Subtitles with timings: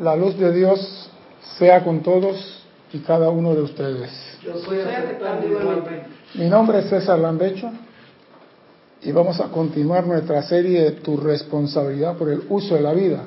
[0.00, 1.08] La luz de Dios
[1.58, 4.10] sea con todos y cada uno de ustedes.
[4.42, 6.04] Yo soy aceptando igualmente.
[6.34, 7.70] Mi nombre es César Lambecho
[9.02, 13.24] y vamos a continuar nuestra serie Tu responsabilidad por el uso de la vida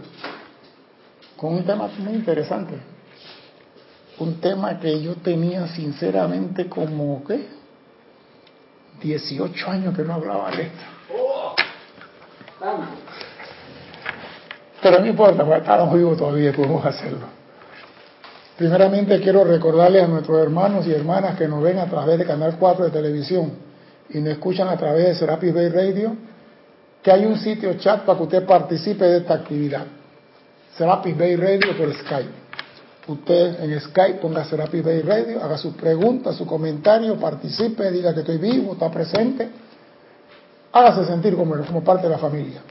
[1.37, 2.73] con un tema muy interesante.
[4.19, 7.47] Un tema que yo tenía sinceramente como, ¿qué?
[9.01, 10.83] 18 años que no hablaba de esto.
[14.81, 17.37] Pero no importa, porque estamos vivos todavía, podemos hacerlo.
[18.57, 22.57] Primeramente quiero recordarles a nuestros hermanos y hermanas que nos ven a través de Canal
[22.59, 23.51] 4 de televisión
[24.09, 26.15] y nos escuchan a través de Serapis Bay Radio,
[27.03, 29.85] que hay un sitio chat para que usted participe de esta actividad.
[30.75, 32.47] Serapis Bay Radio por Skype.
[33.07, 38.21] Usted en Skype ponga Serapis Bay Radio, haga sus preguntas, su comentario, participe, diga que
[38.21, 39.49] estoy vivo, está presente.
[40.73, 42.61] Hágase sentir como, como parte de la familia.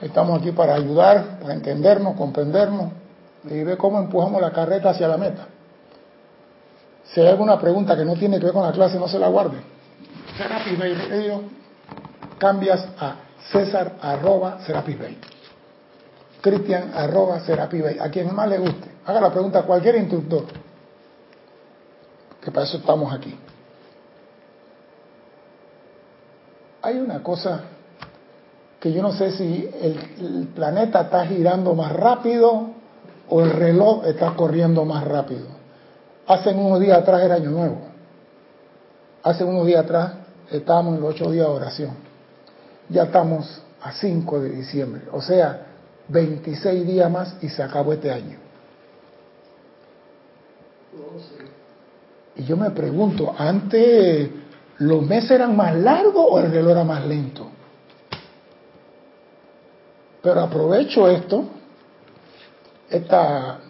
[0.00, 2.92] Estamos aquí para ayudar, para entendernos, comprendernos
[3.44, 5.46] y ver cómo empujamos la carreta hacia la meta.
[7.04, 9.28] Si hay alguna pregunta que no tiene que ver con la clase, no se la
[9.28, 9.58] guarde.
[10.36, 11.42] Serapis Bay Radio,
[12.38, 13.16] cambias a
[13.50, 15.18] César arroba Serapis Bay.
[16.42, 18.00] Cristian arroba Serapis.
[18.00, 18.90] A quien más le guste.
[19.06, 20.44] Haga la pregunta a cualquier instructor.
[22.40, 23.36] Que para eso estamos aquí.
[26.82, 27.62] Hay una cosa
[28.86, 32.68] que yo no sé si el, planeta está girando más rápido
[33.28, 35.48] o el reloj está corriendo más rápido.
[36.28, 37.78] Hace unos días atrás era Año Nuevo.
[39.24, 40.12] Hace unos días atrás
[40.52, 41.94] estábamos en los ocho días de oración.
[42.88, 45.02] Ya estamos a 5 de diciembre.
[45.10, 45.66] O sea,
[46.06, 48.38] 26 días más y se acabó este año.
[52.36, 54.30] Y yo me pregunto, ¿antes
[54.78, 57.48] los meses eran más largos o el reloj era más lento?
[60.26, 61.44] Pero aprovecho esto,
[62.90, 63.60] esta,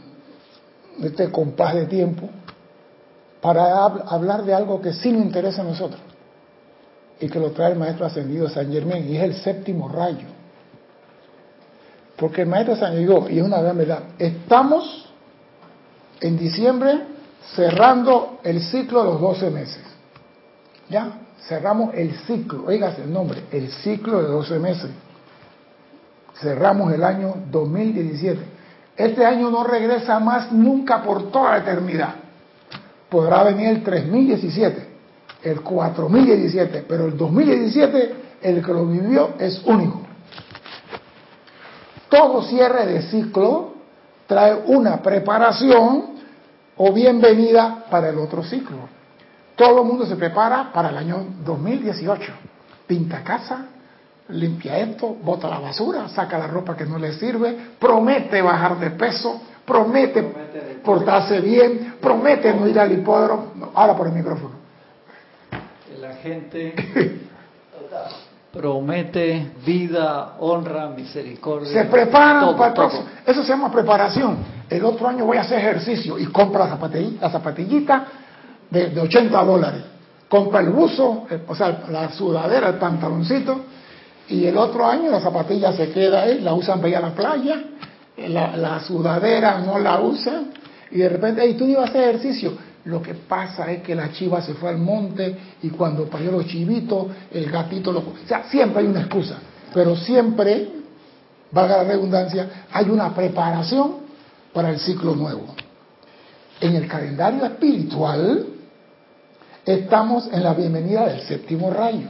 [1.02, 2.30] este compás de tiempo,
[3.42, 6.00] para hablar de algo que sí nos interesa a nosotros
[7.20, 10.28] y que lo trae el maestro ascendido San Germán, y es el séptimo rayo.
[12.16, 15.10] Porque el maestro San llegó, y es una gran verdad, estamos
[16.22, 17.02] en diciembre
[17.54, 19.82] cerrando el ciclo de los 12 meses.
[20.88, 21.18] ¿Ya?
[21.48, 24.90] Cerramos el ciclo, oígase el nombre, el ciclo de 12 meses
[26.40, 28.40] cerramos el año 2017.
[28.96, 32.14] Este año no regresa más nunca por toda la eternidad.
[33.08, 34.88] Podrá venir el 3017,
[35.42, 40.02] el 4017, pero el 2017, el que lo vivió, es único.
[42.08, 43.74] Todo cierre de ciclo
[44.26, 46.16] trae una preparación
[46.76, 48.88] o bienvenida para el otro ciclo.
[49.56, 52.32] Todo el mundo se prepara para el año 2018.
[52.86, 53.66] Pinta casa,
[54.28, 58.90] limpia esto, bota la basura, saca la ropa que no le sirve, promete bajar de
[58.90, 60.22] peso, promete,
[60.84, 63.70] portarse bien, promete no ir al hipódromo.
[63.74, 64.54] Ahora por el micrófono.
[66.00, 66.74] La gente
[68.52, 71.72] promete vida, honra, misericordia.
[71.72, 73.04] Se preparan para el próximo.
[73.24, 74.38] Eso se llama preparación.
[74.68, 78.06] El otro año voy a hacer ejercicio y compra la zapatillita, la zapatillita
[78.70, 79.82] de, de 80 dólares.
[80.28, 83.60] Compra el buzo, eh, o sea, la sudadera, el pantaloncito
[84.28, 87.14] y el otro año la zapatilla se queda ahí, la usan para ir a la
[87.14, 87.62] playa,
[88.16, 90.52] la, sudadera no la usan,
[90.90, 92.52] y de repente, ahí tú ibas a hacer ejercicio.
[92.84, 96.46] Lo que pasa es que la chiva se fue al monte y cuando parió los
[96.46, 97.98] chivitos, el gatito lo...
[97.98, 99.38] O sea, siempre hay una excusa,
[99.74, 100.68] pero siempre,
[101.50, 103.96] valga la redundancia, hay una preparación
[104.52, 105.46] para el ciclo nuevo.
[106.60, 108.46] En el calendario espiritual
[109.64, 112.06] estamos en la bienvenida del séptimo rayo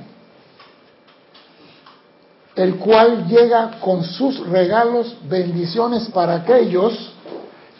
[2.56, 7.12] el cual llega con sus regalos, bendiciones para aquellos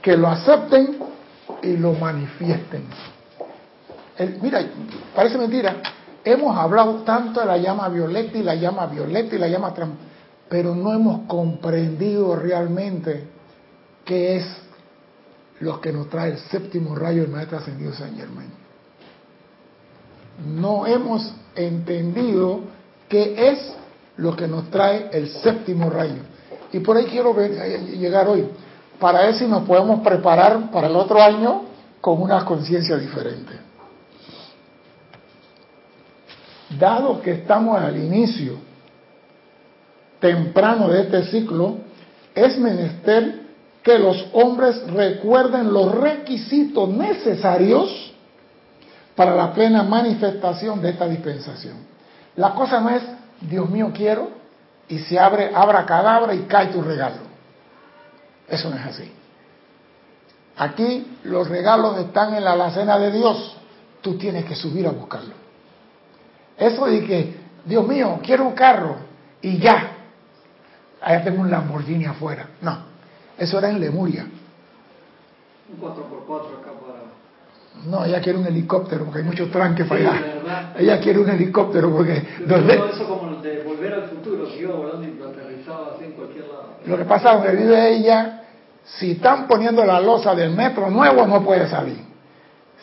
[0.03, 0.99] que lo acepten
[1.63, 2.85] y lo manifiesten.
[4.43, 4.61] mira,
[5.15, 5.77] parece mentira,
[6.23, 9.73] hemos hablado tanto de la llama violeta y la llama violeta y la llama
[10.49, 13.25] pero no hemos comprendido realmente
[14.05, 14.47] qué es
[15.61, 18.51] lo que nos trae el séptimo rayo del Maestro Ascendido San Germán.
[20.47, 22.61] No hemos entendido
[23.09, 23.75] qué es
[24.17, 26.23] lo que nos trae el séptimo rayo.
[26.73, 28.49] Y por ahí quiero eh, llegar hoy,
[28.99, 31.63] para ver si nos podemos preparar para el otro año
[32.01, 33.53] con una conciencia diferente.
[36.79, 38.55] Dado que estamos al inicio
[40.19, 41.77] temprano de este ciclo,
[42.35, 43.47] es menester
[43.83, 48.13] que los hombres recuerden los requisitos necesarios
[49.15, 51.77] para la plena manifestación de esta dispensación.
[52.35, 53.03] La cosa no es
[53.41, 54.31] Dios mío quiero,
[54.89, 57.27] y se abre, abra cadabra y cae tu regalo.
[58.49, 59.13] Eso no es así.
[60.59, 63.57] Aquí los regalos están en la alacena de Dios.
[64.01, 65.35] Tú tienes que subir a buscarlo.
[66.57, 68.97] Eso de que, Dios mío, quiero un carro
[69.43, 69.93] y ya.
[71.03, 72.49] Allá tengo un Lamborghini afuera.
[72.63, 72.79] No,
[73.37, 74.27] eso era en Lemuria.
[75.69, 77.87] Un 4x4 acá para...
[77.87, 80.75] No, ella quiere un helicóptero porque hay muchos tranques para allá.
[80.79, 82.27] Ella quiere un helicóptero porque...
[82.47, 83.26] eso como
[83.65, 86.77] volver al futuro, que iba volando y aterrizaba así en cualquier lado.
[86.85, 88.43] Lo que pasa donde vive ella,
[88.85, 92.05] si están poniendo la losa del metro nuevo, no puede salir.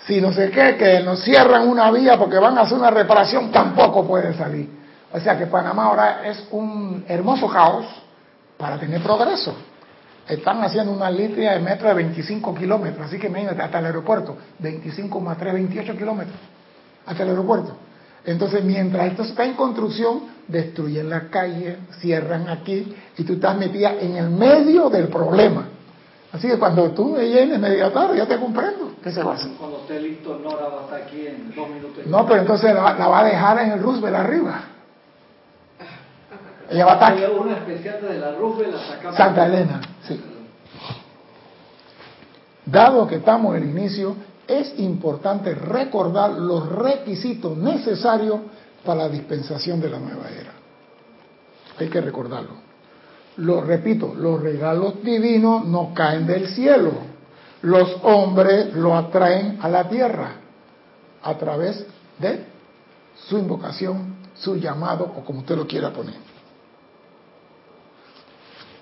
[0.05, 3.51] Si no sé qué, que nos cierran una vía porque van a hacer una reparación,
[3.51, 4.69] tampoco puede salir.
[5.13, 7.85] O sea que Panamá ahora es un hermoso caos
[8.57, 9.55] para tener progreso.
[10.27, 14.37] Están haciendo una línea de metro de 25 kilómetros, así que imagínate, hasta el aeropuerto,
[14.59, 16.37] 25 más 3, 28 kilómetros,
[17.05, 17.75] hasta el aeropuerto.
[18.25, 23.93] Entonces, mientras esto está en construcción, destruyen la calle, cierran aquí, y tú estás metida
[23.99, 25.67] en el medio del problema.
[26.31, 28.93] Así que cuando tú me llenes media tarde, ya te comprendo.
[29.03, 29.51] ¿Qué se va a hacer?
[29.59, 32.05] Cuando esté listo, Nora va a estar aquí en dos minutos.
[32.07, 34.63] No, pero entonces la, la va a dejar en el Roosevelt arriba.
[36.71, 37.31] Ella va a estar...
[37.31, 40.19] Una especial de la Roosevelt la Santa Elena, sí.
[42.65, 44.15] Dado que estamos en el inicio,
[44.47, 48.39] es importante recordar los requisitos necesarios
[48.83, 50.53] para la dispensación de la nueva era.
[51.79, 52.63] Hay que recordarlo.
[53.37, 56.91] Lo repito, los regalos divinos no caen del cielo.
[57.61, 60.35] Los hombres lo atraen a la tierra
[61.23, 61.85] a través
[62.19, 62.45] de
[63.27, 66.15] su invocación, su llamado o como usted lo quiera poner.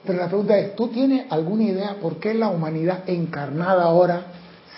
[0.05, 4.23] Pero la pregunta es, ¿tú tienes alguna idea por qué la humanidad encarnada ahora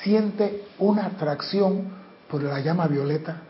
[0.04, 1.94] siente una atracción
[2.28, 3.42] por la llama violeta?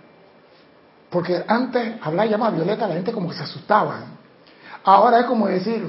[1.13, 3.99] Porque antes hablar de llama violeta la gente como que se asustaba.
[4.83, 5.85] Ahora es como decir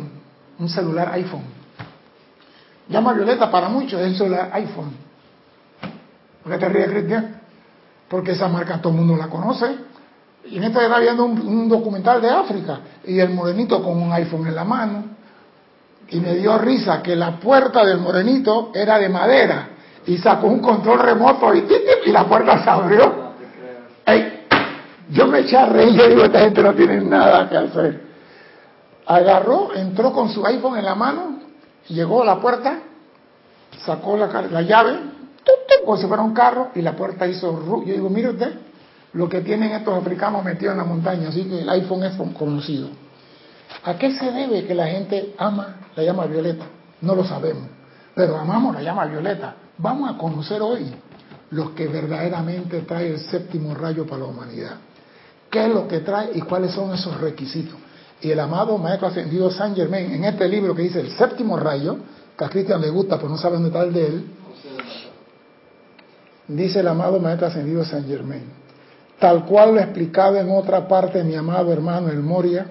[0.59, 1.45] un celular iPhone.
[2.91, 4.93] Llama violeta para muchos es un celular iPhone.
[6.43, 7.41] ¿Por qué te ríes, Cristian?
[8.07, 9.75] Porque esa marca todo el mundo la conoce.
[10.45, 14.13] Y en esta estaba viendo un, un documental de África y el morenito con un
[14.13, 15.05] iPhone en la mano
[16.11, 19.69] y me dio risa que la puerta del morenito era de madera
[20.05, 21.67] y sacó un control remoto y,
[22.05, 23.25] y la puerta se abrió.
[25.11, 28.01] Yo me eché a reír y digo, esta gente no tiene nada que hacer.
[29.07, 31.41] Agarró, entró con su iPhone en la mano,
[31.89, 32.79] llegó a la puerta,
[33.85, 34.99] sacó la, la llave,
[35.85, 37.63] como si fuera un carro, y la puerta hizo...
[37.85, 38.55] Yo digo, mire usted,
[39.13, 42.89] lo que tienen estos africanos metidos en la montaña, así que el iPhone es conocido.
[43.85, 46.65] ¿A qué se debe que la gente ama la llama violeta?
[47.03, 47.69] No lo sabemos,
[48.15, 49.55] pero amamos la llama violeta.
[49.77, 50.91] Vamos a conocer hoy
[51.51, 54.77] lo que verdaderamente trae el séptimo rayo para la humanidad.
[55.55, 57.77] ¿Qué es lo que trae y cuáles son esos requisitos?
[58.21, 61.97] Y el amado Maestro Ascendido San Germain, en este libro que dice el séptimo rayo,
[62.37, 64.25] que a Cristian le gusta, pero no sabe dónde está el de él,
[66.49, 68.43] dice el amado Maestro Ascendido San Germain,
[69.21, 72.67] tal cual lo explicado en otra parte mi amado hermano El Moria,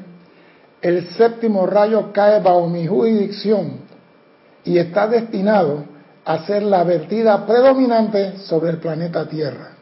[0.81, 3.77] el séptimo rayo cae bajo mi jurisdicción
[4.65, 5.86] y está destinado
[6.25, 9.73] a ser la vertida predominante sobre el planeta Tierra.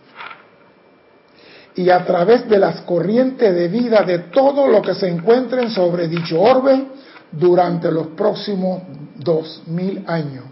[1.75, 6.07] Y a través de las corrientes de vida de todo lo que se encuentren sobre
[6.07, 6.85] dicho orbe
[7.31, 8.81] durante los próximos
[9.15, 10.45] dos mil años.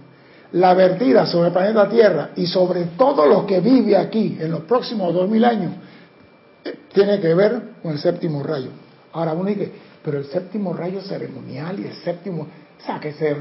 [0.54, 4.62] La vertida sobre el planeta Tierra y sobre todo lo que vive aquí en los
[4.62, 5.74] próximos dos mil años
[6.64, 8.70] eh, tiene que ver con el séptimo rayo.
[9.14, 9.72] Ahora uno dice,
[10.04, 13.36] pero el séptimo rayo ceremonial y el séptimo, o sea, que se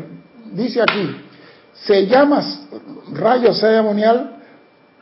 [0.53, 1.17] dice aquí,
[1.73, 2.43] se llama
[3.13, 4.38] rayo ceremonial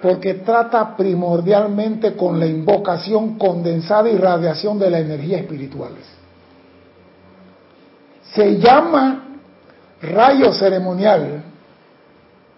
[0.01, 6.05] porque trata primordialmente con la invocación condensada y radiación de la energía espirituales.
[8.35, 9.39] Se llama
[10.03, 11.43] rayo ceremonial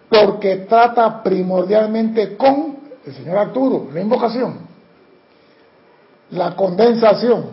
[0.09, 4.59] porque trata primordialmente con el señor Arturo, la invocación,
[6.31, 7.51] la condensación,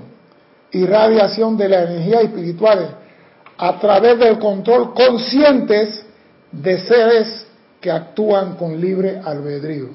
[0.72, 2.96] irradiación de la energía espiritual
[3.56, 6.04] a través del control conscientes
[6.50, 7.45] de seres
[7.80, 9.88] que actúan con libre albedrío.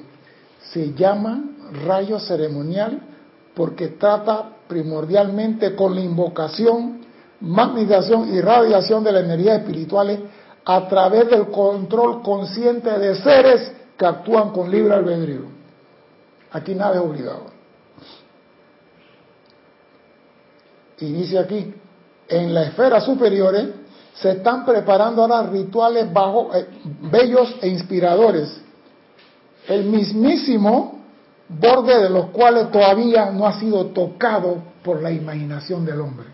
[0.70, 1.42] Se llama
[1.86, 3.00] rayo ceremonial
[3.54, 7.00] porque trata primordialmente con la invocación,
[7.40, 10.30] magnificación y radiación de la energía espiritual
[10.64, 15.42] a través del control consciente de seres que actúan con libre albedrío.
[16.52, 17.62] Aquí nada es obligado.
[21.02, 21.74] y dice aquí,
[22.28, 23.66] en la esfera superiores
[24.22, 26.66] se están preparando ahora rituales bajo, eh,
[27.10, 28.60] bellos e inspiradores,
[29.66, 31.00] el mismísimo
[31.48, 36.26] borde de los cuales todavía no ha sido tocado por la imaginación del hombre.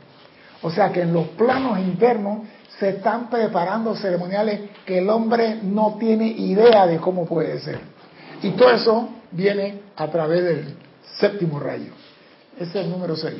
[0.63, 2.41] O sea que en los planos internos
[2.79, 7.81] se están preparando ceremoniales que el hombre no tiene idea de cómo puede ser.
[8.43, 10.77] Y todo eso viene a través del
[11.19, 11.93] séptimo rayo.
[12.57, 13.35] Ese es el número 6.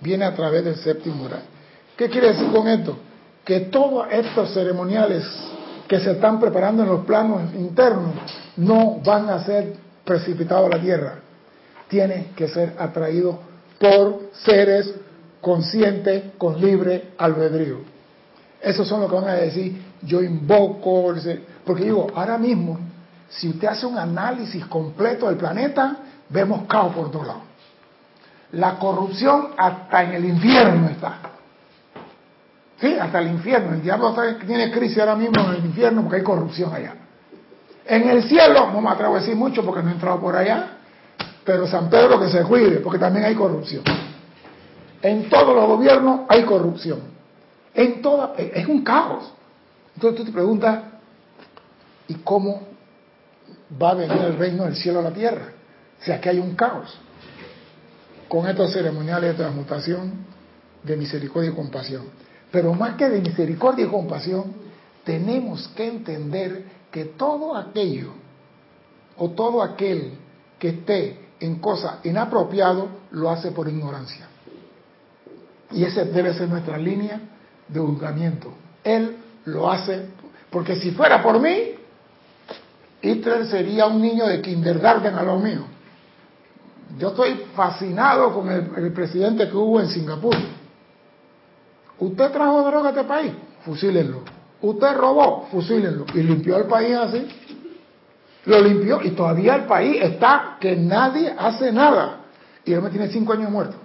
[0.00, 1.59] Viene a través del séptimo rayo.
[2.00, 2.96] ¿Qué quiere decir con esto?
[3.44, 5.22] Que todos estos ceremoniales
[5.86, 8.14] que se están preparando en los planos internos
[8.56, 11.16] no van a ser precipitados a la tierra.
[11.88, 13.36] Tienen que ser atraídos
[13.78, 14.94] por seres
[15.42, 17.80] conscientes con libre albedrío.
[18.62, 21.14] Esos son lo que van a decir, yo invoco,
[21.66, 22.78] porque digo, ahora mismo,
[23.28, 25.98] si usted hace un análisis completo del planeta,
[26.30, 27.42] vemos caos por todos lados.
[28.52, 31.30] La corrupción hasta en el infierno está.
[32.80, 33.74] Sí, hasta el infierno.
[33.74, 34.14] El diablo
[34.46, 36.94] tiene crisis ahora mismo en el infierno porque hay corrupción allá.
[37.86, 40.78] En el cielo, no me atrevo a decir mucho porque no he entrado por allá,
[41.44, 43.82] pero San Pedro que se cuide porque también hay corrupción.
[45.02, 47.00] En todos los gobiernos hay corrupción.
[47.74, 49.32] En toda, es un caos.
[49.94, 50.84] Entonces tú te preguntas,
[52.08, 52.62] ¿y cómo
[53.80, 55.52] va a venir el reino del cielo a la tierra?
[56.00, 56.98] O sea, que hay un caos.
[58.28, 60.24] Con estos ceremoniales de transmutación,
[60.82, 62.04] de misericordia y compasión.
[62.50, 64.52] Pero más que de misericordia y compasión,
[65.04, 68.12] tenemos que entender que todo aquello
[69.16, 70.12] o todo aquel
[70.58, 74.26] que esté en cosas inapropiado lo hace por ignorancia.
[75.70, 77.20] Y esa debe ser nuestra línea
[77.68, 78.52] de juzgamiento.
[78.82, 80.06] Él lo hace
[80.50, 81.74] porque si fuera por mí,
[83.00, 85.64] Hitler sería un niño de kindergarten a lo mío.
[86.98, 90.34] Yo estoy fascinado con el, el presidente que hubo en Singapur
[92.00, 93.32] Usted trajo droga a este país,
[93.64, 94.22] fusílenlo.
[94.62, 96.06] Usted robó, fusílenlo.
[96.14, 97.28] Y limpió el país así.
[98.46, 102.20] Lo limpió y todavía el país está que nadie hace nada.
[102.64, 103.76] Y él me tiene cinco años muerto.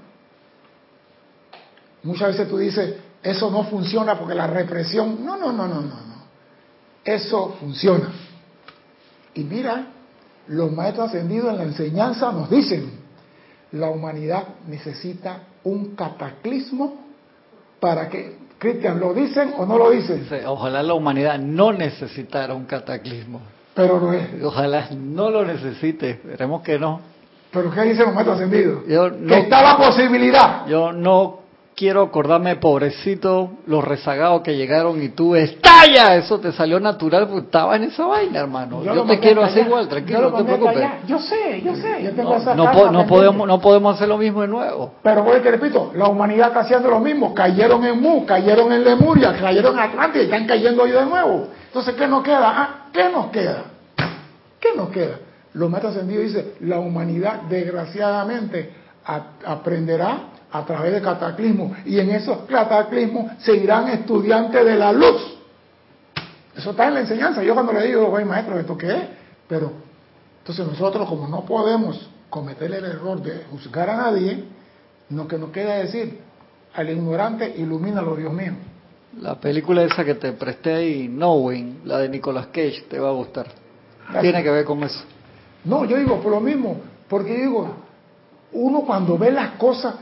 [2.03, 5.25] Muchas veces tú dices, eso no funciona porque la represión.
[5.25, 6.15] No, no, no, no, no, no.
[7.03, 8.09] Eso funciona.
[9.33, 9.87] Y mira,
[10.47, 12.91] los maestros ascendidos en la enseñanza nos dicen,
[13.73, 17.04] la humanidad necesita un cataclismo
[17.85, 20.27] para que, Cristian, ¿lo dicen o no lo dicen?
[20.47, 23.39] Ojalá la humanidad no necesitara un cataclismo.
[23.75, 24.41] Pero no es.
[24.41, 26.99] Ojalá no lo necesite, esperemos que no.
[27.51, 28.85] ¿Pero qué dice los maestros ascendidos?
[28.85, 30.65] que está la posibilidad.
[30.65, 31.41] Yo no
[31.75, 37.45] quiero acordarme, pobrecito, los rezagados que llegaron y tú estalla, eso te salió natural, porque
[37.45, 38.81] estaba en esa vaina, hermano.
[38.83, 40.89] Yo, te quiero hacer igual, tranquilo, no te preocupes.
[41.05, 44.47] Yo sé, yo sé, yo tengo no, no, podemos, no podemos hacer lo mismo de
[44.47, 44.93] nuevo.
[45.03, 48.83] Pero voy te repito, la humanidad está haciendo lo mismo, cayeron en Mu, cayeron en
[48.83, 51.49] Lemuria, cayeron en Atlántida y están cayendo hoy de nuevo.
[51.67, 52.53] Entonces, ¿qué nos queda?
[52.55, 53.63] Ah, ¿Qué nos queda?
[54.59, 55.19] ¿Qué nos queda?
[55.53, 58.71] Los maestros ascendidos dicen, la humanidad desgraciadamente
[59.45, 61.77] aprenderá a través de cataclismos.
[61.85, 65.35] Y en esos cataclismos se irán estudiantes de la luz.
[66.55, 67.43] Eso está en la enseñanza.
[67.43, 69.03] Yo cuando le digo, voy maestro, ¿esto qué es?
[69.47, 69.71] Pero,
[70.39, 74.43] entonces nosotros como no podemos cometer el error de juzgar a nadie,
[75.09, 76.19] lo que nos queda decir,
[76.73, 78.53] al ignorante, ilumínalo, Dios mío.
[79.21, 83.13] La película esa que te presté ahí, Knowing, la de Nicolas Cage, te va a
[83.13, 83.47] gustar.
[84.19, 85.03] Tiene que ver con eso.
[85.63, 87.75] No, yo digo por lo mismo, porque digo,
[88.51, 89.95] uno cuando ve las cosas,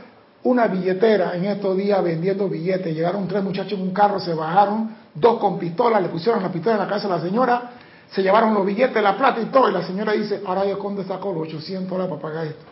[0.44, 2.94] una billetera en estos días vendiendo billetes.
[2.94, 6.76] Llegaron tres muchachos en un carro, se bajaron, dos con pistola, le pusieron la pistola
[6.76, 7.70] en la cabeza a la señora,
[8.10, 9.68] se llevaron los billetes, la plata y todo.
[9.68, 12.64] Y la señora dice, ahora yo dónde sacó los 800 dólares para pagar esto.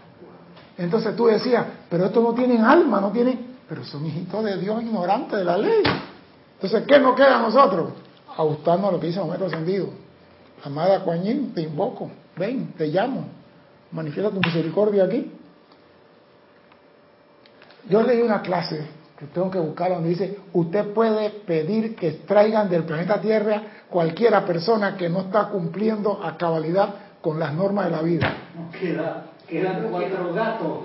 [0.77, 4.83] Entonces tú decías, pero estos no tienen alma, no tienen, pero son hijitos de Dios
[4.83, 5.83] ignorantes de la ley.
[6.55, 7.93] Entonces, ¿qué nos queda a nosotros?
[8.37, 9.89] Ajustarnos a lo que dice el Maestro Ascendido.
[10.65, 13.25] Amada Coañín, te invoco, ven, te llamo,
[13.91, 15.33] manifiesta tu misericordia aquí.
[17.89, 18.87] Yo leí una clase
[19.19, 24.45] que tengo que buscar donde dice, usted puede pedir que traigan del planeta Tierra cualquiera
[24.45, 28.35] persona que no está cumpliendo a cabalidad con las normas de la vida.
[28.81, 30.79] queda, quedan cuatro gatos.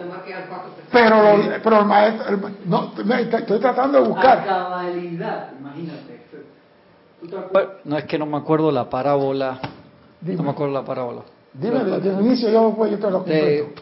[0.91, 1.17] Pero,
[1.63, 4.39] pero el maestro, no, estoy tratando de buscar.
[4.39, 6.17] A cabalidad, imagínate.
[7.85, 9.59] No es que no me acuerdo la parábola.
[10.21, 11.21] No me acuerdo la parábola.
[11.53, 13.81] Dime desde el inicio, yo, yo te lo completo.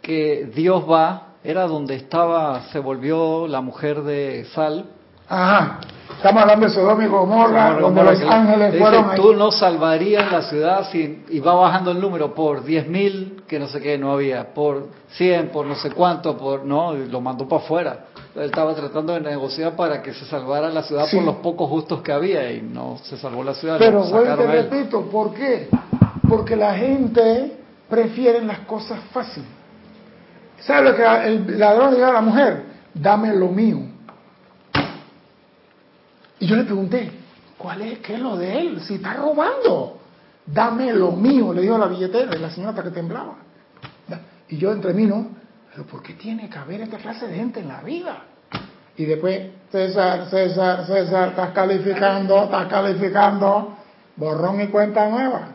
[0.00, 4.86] que Dios va era donde estaba, se volvió la mujer de Sal.
[5.28, 5.80] Ajá.
[6.16, 9.14] Estamos hablando de Sodoma y Gomorra, donde los ángeles fueron.
[9.16, 13.66] Tú no salvarías la ciudad si, y va bajando el número por 10.000, que no
[13.66, 17.62] sé qué, no había, por 100, por no sé cuánto, por no, lo mandó para
[17.62, 18.04] afuera.
[18.34, 22.02] Él estaba tratando de negociar para que se salvara la ciudad por los pocos justos
[22.02, 23.76] que había y no se salvó la ciudad.
[23.78, 25.68] Pero vuelvo repito, ¿por qué?
[26.28, 27.56] Porque la gente
[27.88, 29.55] prefiere las cosas fáciles.
[30.60, 32.62] ¿Sabe lo que el ladrón le dijo a la mujer?
[32.94, 33.78] Dame lo mío.
[36.38, 37.10] Y yo le pregunté,
[37.56, 38.80] ¿cuál es, qué lo de él?
[38.80, 39.98] Si está robando,
[40.46, 43.36] dame lo mío, le dijo la billetera y la señora hasta que temblaba.
[44.48, 45.28] Y yo entre mí, ¿no?
[45.72, 48.24] Pero ¿por qué tiene que haber esta clase de gente en la vida?
[48.96, 53.76] Y después, César, César, César, estás calificando, estás calificando,
[54.16, 55.48] borrón y cuenta nueva.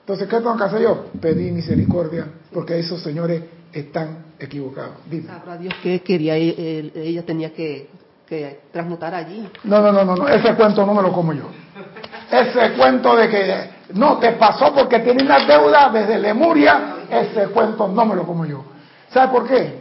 [0.00, 1.06] Entonces, ¿qué tengo que hacer yo?
[1.20, 3.42] Pedir misericordia, porque esos señores
[3.72, 4.96] están equivocados.
[5.26, 7.88] Sabrá Dios que quería, ella tenía que,
[8.26, 9.48] que transmutar allí.
[9.64, 11.44] No, no, no, no, ese cuento no me lo como yo.
[12.30, 17.88] Ese cuento de que no te pasó porque tienes una deuda desde Lemuria, ese cuento
[17.88, 18.64] no me lo como yo.
[19.10, 19.80] ¿Sabe por qué?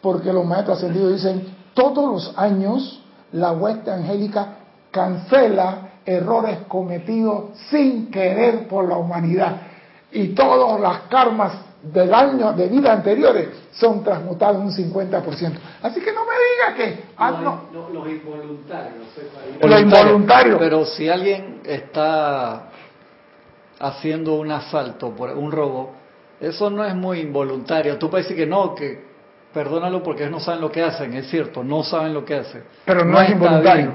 [0.00, 4.58] Porque los maestros ascendidos dicen, todos los años la hueste angélica
[4.90, 9.56] cancela errores cometidos sin querer por la humanidad.
[10.12, 15.58] Y todas las karmas del año de vida anteriores son transmutados un 50%.
[15.82, 17.04] Así que no me diga que...
[17.16, 19.04] Ah, no, los involuntarios.
[19.60, 20.58] Los involuntarios.
[20.58, 22.70] Pero si alguien está
[23.78, 25.92] haciendo un asalto, por un robo,
[26.40, 27.98] eso no es muy involuntario.
[27.98, 29.04] Tú puedes decir que no, que
[29.52, 32.64] perdónalo porque ellos no saben lo que hacen, es cierto, no saben lo que hacen.
[32.84, 33.92] Pero no, es involuntario.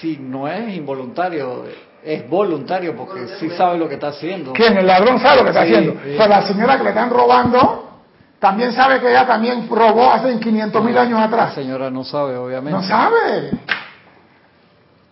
[0.00, 1.64] Sí, no es involuntario,
[2.04, 4.52] es voluntario porque sí sabe lo que está haciendo.
[4.52, 4.76] ¿Quién?
[4.76, 5.96] El ladrón sabe lo que está haciendo.
[6.02, 7.90] Pero la señora que le están robando
[8.38, 11.50] también sabe que ella también robó hace 500 mil años atrás.
[11.50, 12.78] La señora no sabe, obviamente.
[12.78, 13.50] No sabe.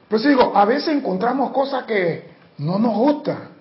[0.09, 3.59] Pues digo, a veces encontramos cosas que no nos gustan.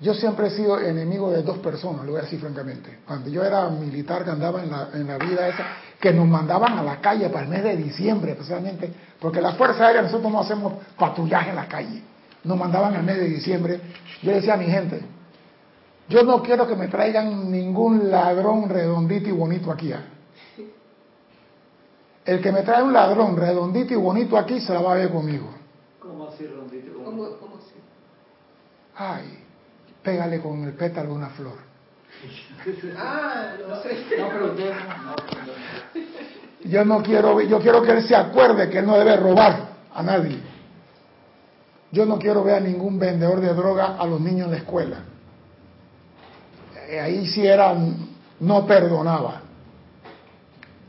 [0.00, 2.98] Yo siempre he sido enemigo de dos personas, lo voy a decir francamente.
[3.06, 5.64] Cuando yo era militar que andaba en la, en la vida esa,
[6.00, 9.86] que nos mandaban a la calle para el mes de diciembre, especialmente, porque la Fuerza
[9.86, 12.02] Aérea nosotros no hacemos patrullaje en la calle.
[12.44, 13.80] Nos mandaban al mes de diciembre.
[14.22, 15.00] Yo decía a mi gente,
[16.08, 19.92] yo no quiero que me traigan ningún ladrón redondito y bonito aquí.
[19.92, 20.04] ¿ah?
[22.24, 25.10] El que me trae un ladrón redondito y bonito aquí se la va a ver
[25.10, 25.48] conmigo.
[25.98, 27.02] ¿Cómo así redondito?
[27.02, 27.74] ¿Cómo, cómo así?
[28.96, 29.38] Ay,
[30.02, 31.74] pégale con el pétalo una flor.
[32.96, 34.06] Ah, no sé.
[34.18, 34.54] No, pero
[36.64, 40.02] Yo no quiero, yo quiero que él se acuerde que él no debe robar a
[40.02, 40.53] nadie.
[41.94, 44.98] Yo no quiero ver a ningún vendedor de droga a los niños en la escuela.
[46.88, 47.74] Eh, ahí sí era,
[48.40, 49.40] no perdonaba.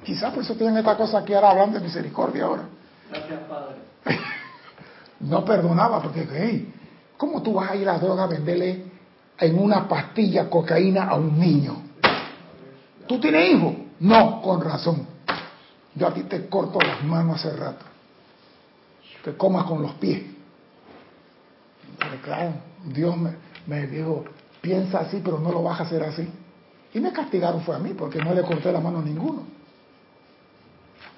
[0.04, 2.64] Quizás por eso tienen esta cosa que ahora hablan de misericordia ahora.
[3.10, 3.76] Gracias, Padre.
[5.22, 6.74] no perdonaba porque, hey,
[7.16, 8.96] ¿cómo tú vas a ir a la droga a venderle
[9.40, 11.76] en una pastilla cocaína a un niño.
[13.08, 13.74] ¿Tú tienes hijos?
[14.00, 15.08] No, con razón.
[15.94, 17.86] Yo a ti te corto las manos hace rato.
[19.24, 20.24] Te comas con los pies.
[21.98, 22.54] Pero claro,
[22.86, 23.32] Dios me,
[23.68, 24.26] me dijo,
[24.62, 26.28] piensa así, pero no lo vas a hacer así.
[26.94, 29.44] Y me castigaron fue a mí, porque no le corté la mano a ninguno.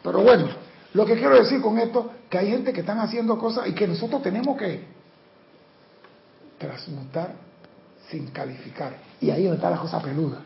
[0.04, 0.48] Pero bueno,
[0.94, 3.88] lo que quiero decir con esto, que hay gente que están haciendo cosas y que
[3.88, 4.86] nosotros tenemos que
[6.58, 7.36] transmutar
[8.10, 8.98] sin calificar.
[9.22, 10.42] Y ahí está la cosa peluda.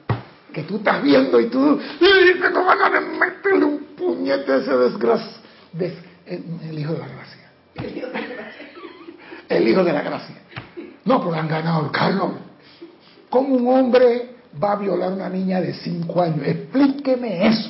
[0.54, 4.76] Que tú estás viendo y tú, ¡y tengo van a meterle un puñete a ese
[4.76, 5.38] desgracia!
[6.26, 7.52] el, hijo de la gracia.
[9.52, 10.36] El hijo de la gracia.
[11.04, 12.32] No, porque han ganado el Carlos.
[13.30, 16.48] ¿Cómo un hombre va a violar a una niña de 5 años?
[16.48, 17.70] Explíqueme eso.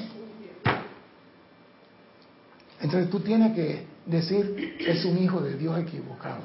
[2.81, 6.41] Entonces tú tienes que decir, es un hijo de Dios equivocado.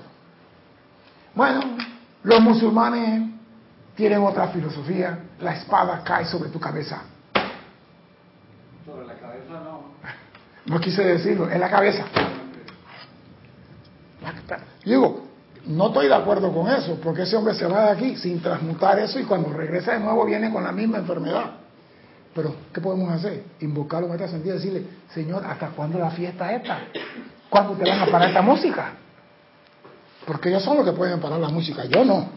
[1.34, 1.60] Bueno,
[2.22, 3.30] los musulmanes
[3.94, 5.18] tienen otra filosofía.
[5.40, 7.02] La espada cae sobre tu cabeza.
[8.84, 9.96] Sobre la cabeza no.
[10.66, 12.04] No quise decirlo, en la cabeza.
[14.84, 15.25] Digo,
[15.66, 18.98] no estoy de acuerdo con eso, porque ese hombre se va de aquí sin transmutar
[18.98, 21.52] eso y cuando regresa de nuevo viene con la misma enfermedad.
[22.34, 23.44] Pero, ¿qué podemos hacer?
[23.60, 26.80] Invocarlo en este sentido y decirle, Señor, ¿hasta cuándo la fiesta esta?
[27.48, 28.92] ¿Cuándo te van a parar esta música?
[30.26, 32.28] Porque ellos son los que pueden parar la música, yo no.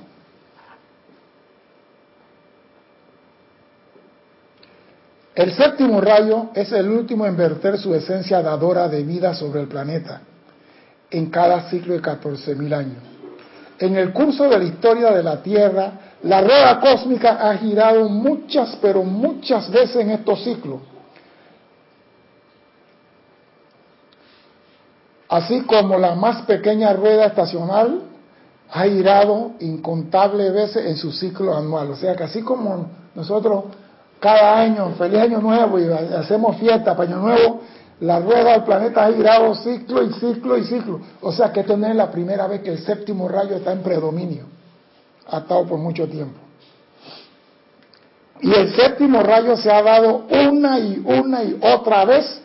[5.36, 9.68] El séptimo rayo es el último en verter su esencia dadora de vida sobre el
[9.68, 10.22] planeta
[11.12, 13.19] en cada ciclo de 14.000 años.
[13.80, 15.92] En el curso de la historia de la Tierra,
[16.24, 20.82] la rueda cósmica ha girado muchas, pero muchas veces en estos ciclos.
[25.30, 28.02] Así como la más pequeña rueda estacional
[28.72, 31.92] ha girado incontables veces en su ciclo anual.
[31.92, 33.66] O sea que así como nosotros
[34.20, 37.62] cada año, feliz año nuevo, y hacemos fiesta para año nuevo,
[38.02, 41.02] la rueda del planeta ha girado ciclo y ciclo y ciclo.
[41.22, 44.46] O sea que esta es la primera vez que el séptimo rayo está en predominio.
[45.28, 46.40] Ha estado por mucho tiempo.
[48.42, 52.42] Y el séptimo rayo se ha dado una y una y otra vez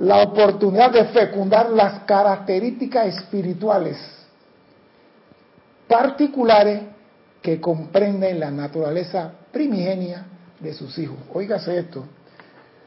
[0.00, 3.96] la oportunidad de fecundar las características espirituales
[5.86, 6.82] particulares
[7.40, 10.26] que comprenden la naturaleza primigenia
[10.58, 11.18] de sus hijos.
[11.32, 12.04] Óigase esto,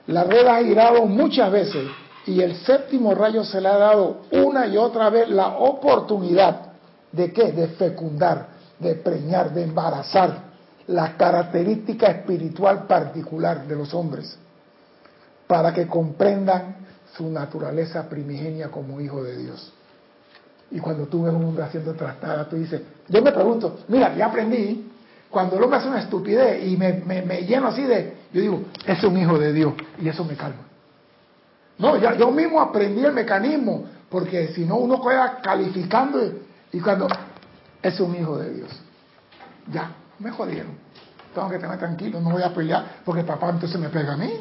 [0.07, 1.85] la rueda ha girado muchas veces
[2.25, 6.73] y el séptimo rayo se le ha dado una y otra vez la oportunidad
[7.11, 7.51] de qué?
[7.51, 8.47] De fecundar,
[8.79, 10.47] de preñar, de embarazar
[10.87, 14.37] la característica espiritual particular de los hombres
[15.45, 16.75] para que comprendan
[17.15, 19.73] su naturaleza primigenia como hijo de Dios.
[20.71, 24.25] Y cuando tú ves un hombre haciendo trastada, tú dices, yo me pregunto, mira, ya
[24.27, 24.91] aprendí,
[25.29, 29.03] cuando el hombre hace una estupidez y me, me, lleno así de, yo digo, es
[29.03, 30.61] un hijo de Dios y eso me calma.
[31.77, 36.19] No, ya, yo mismo aprendí el mecanismo, porque si no uno queda calificando
[36.71, 37.07] y, cuando
[37.81, 38.69] es un hijo de Dios.
[39.71, 40.71] Ya, me jodieron.
[41.35, 44.31] Tengo que tener tranquilo, no voy a pelear porque papá entonces me pega a mí.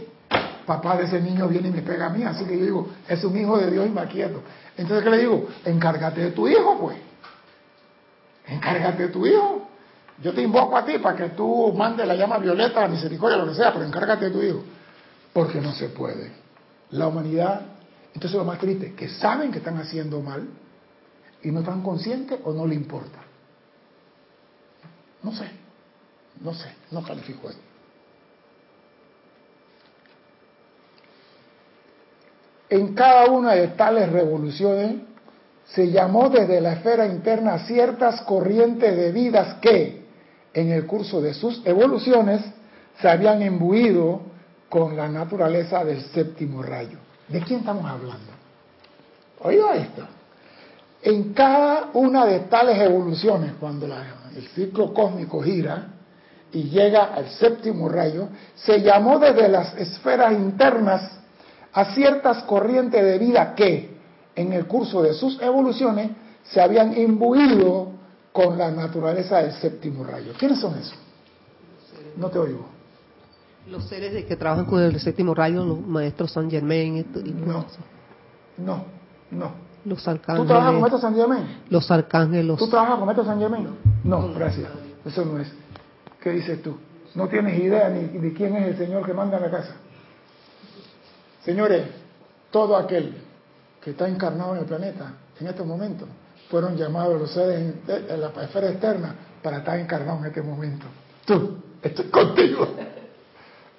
[0.65, 3.23] Papá de ese niño viene y me pega a mí, así que yo digo, es
[3.23, 4.43] un hijo de Dios y me quieto.
[4.77, 5.47] Entonces, ¿qué le digo?
[5.65, 6.97] Encárgate de tu hijo, pues.
[8.49, 9.69] Encárgate de tu hijo.
[10.23, 13.49] Yo te invoco a ti para que tú mandes la llama violeta, la misericordia, lo
[13.49, 14.63] que sea, pero encárgate de tu hijo.
[15.33, 16.33] Porque no se puede.
[16.91, 17.61] La humanidad,
[18.15, 20.49] entonces lo más triste, que saben que están haciendo mal
[21.43, 23.19] y no están conscientes o no le importa.
[25.23, 25.51] No sé,
[26.41, 27.63] no sé, no califico esto.
[32.69, 35.03] En cada una de tales revoluciones
[35.67, 40.06] se llamó desde la esfera interna ciertas corrientes de vidas que,
[40.57, 42.41] en el curso de sus evoluciones,
[42.99, 44.23] se habían imbuido
[44.71, 46.97] con la naturaleza del séptimo rayo.
[47.29, 48.33] ¿De quién estamos hablando?
[49.43, 50.03] Oiga esto.
[51.03, 55.89] En cada una de tales evoluciones, cuando el ciclo cósmico gira
[56.51, 61.21] y llega al séptimo rayo, se llamó desde las esferas internas
[61.75, 63.95] a ciertas corrientes de vida que,
[64.35, 66.13] en el curso de sus evoluciones,
[66.45, 67.96] se habían imbuido
[68.37, 70.35] con la naturaleza del séptimo rayo.
[70.39, 70.95] ¿Quiénes son esos?
[72.19, 72.67] No te oigo.
[73.71, 77.65] Los seres de que trabajan con el séptimo rayo, los maestros San Germain y no,
[78.59, 78.85] no,
[79.31, 79.53] no.
[79.87, 80.43] Los arcángeles.
[80.43, 81.63] ¿Tú trabajas con maestros San Germain?
[81.71, 82.59] Los arcángeles.
[82.59, 83.69] ¿Tú trabajas con maestros San Germain?
[84.05, 84.69] No, gracias.
[85.07, 85.51] Eso no es.
[86.21, 86.77] ¿Qué dices tú?
[87.15, 89.77] No tienes idea ni de quién es el Señor que manda en la casa.
[91.43, 91.87] Señores,
[92.51, 93.17] todo aquel
[93.81, 96.07] que está encarnado en el planeta en este momento
[96.49, 100.87] fueron llamados los seres en la esfera externa para estar encarnados en este momento.
[101.25, 102.69] Tú, estoy contigo.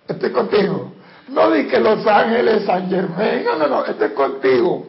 [0.08, 0.94] Estoy contigo.
[1.30, 4.88] No di que Los Ángeles, San Germán, no, no, no, estoy contigo.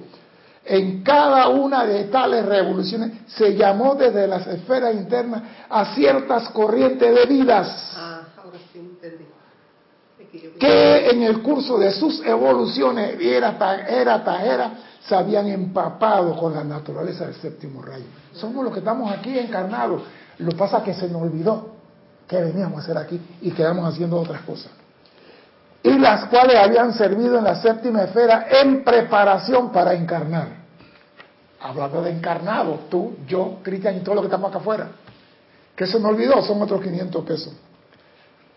[0.65, 7.15] En cada una de tales revoluciones se llamó desde las esferas internas a ciertas corrientes
[7.15, 7.95] de vidas.
[7.97, 9.25] Ah, ahora sí entendí.
[10.61, 13.57] Que en el curso de sus evoluciones, era,
[13.89, 14.73] era, era,
[15.09, 18.05] se habían empapado con la naturaleza del séptimo rayo.
[18.35, 20.03] Somos los que estamos aquí encarnados.
[20.39, 21.71] Lo que pasa es que se nos olvidó
[22.27, 24.71] que veníamos a hacer aquí y quedamos haciendo otras cosas.
[25.83, 30.49] Y las cuales habían servido en la séptima esfera en preparación para encarnar.
[31.61, 34.89] Hablando de encarnado, tú, yo, Cristian y todo lo que estamos acá afuera.
[35.75, 37.53] Que se me olvidó, son otros 500 pesos.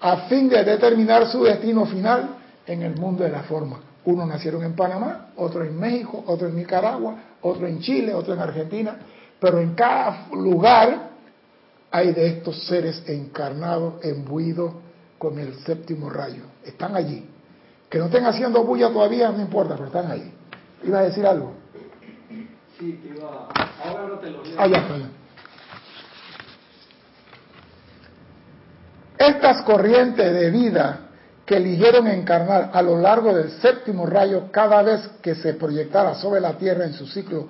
[0.02, 2.36] A fin de determinar su destino final
[2.66, 3.80] en el mundo de la forma.
[4.06, 8.40] Uno nacieron en Panamá, otro en México, otro en Nicaragua, otro en Chile, otro en
[8.40, 8.98] Argentina,
[9.40, 11.10] pero en cada lugar
[11.92, 14.74] hay de estos seres encarnados, embuidos
[15.18, 16.44] con el séptimo rayo.
[16.64, 17.28] Están allí.
[17.90, 20.32] Que no estén haciendo bulla todavía, no importa, pero están allí.
[20.84, 21.54] ¿Iba a decir algo?
[22.80, 23.50] Sí, te iba.
[23.84, 24.56] Ahora no te lo leo.
[24.58, 25.10] Ah, ya,
[29.18, 31.11] Estas corrientes de vida
[31.52, 36.40] que eligieron encarnar a lo largo del séptimo rayo cada vez que se proyectara sobre
[36.40, 37.50] la Tierra en su ciclo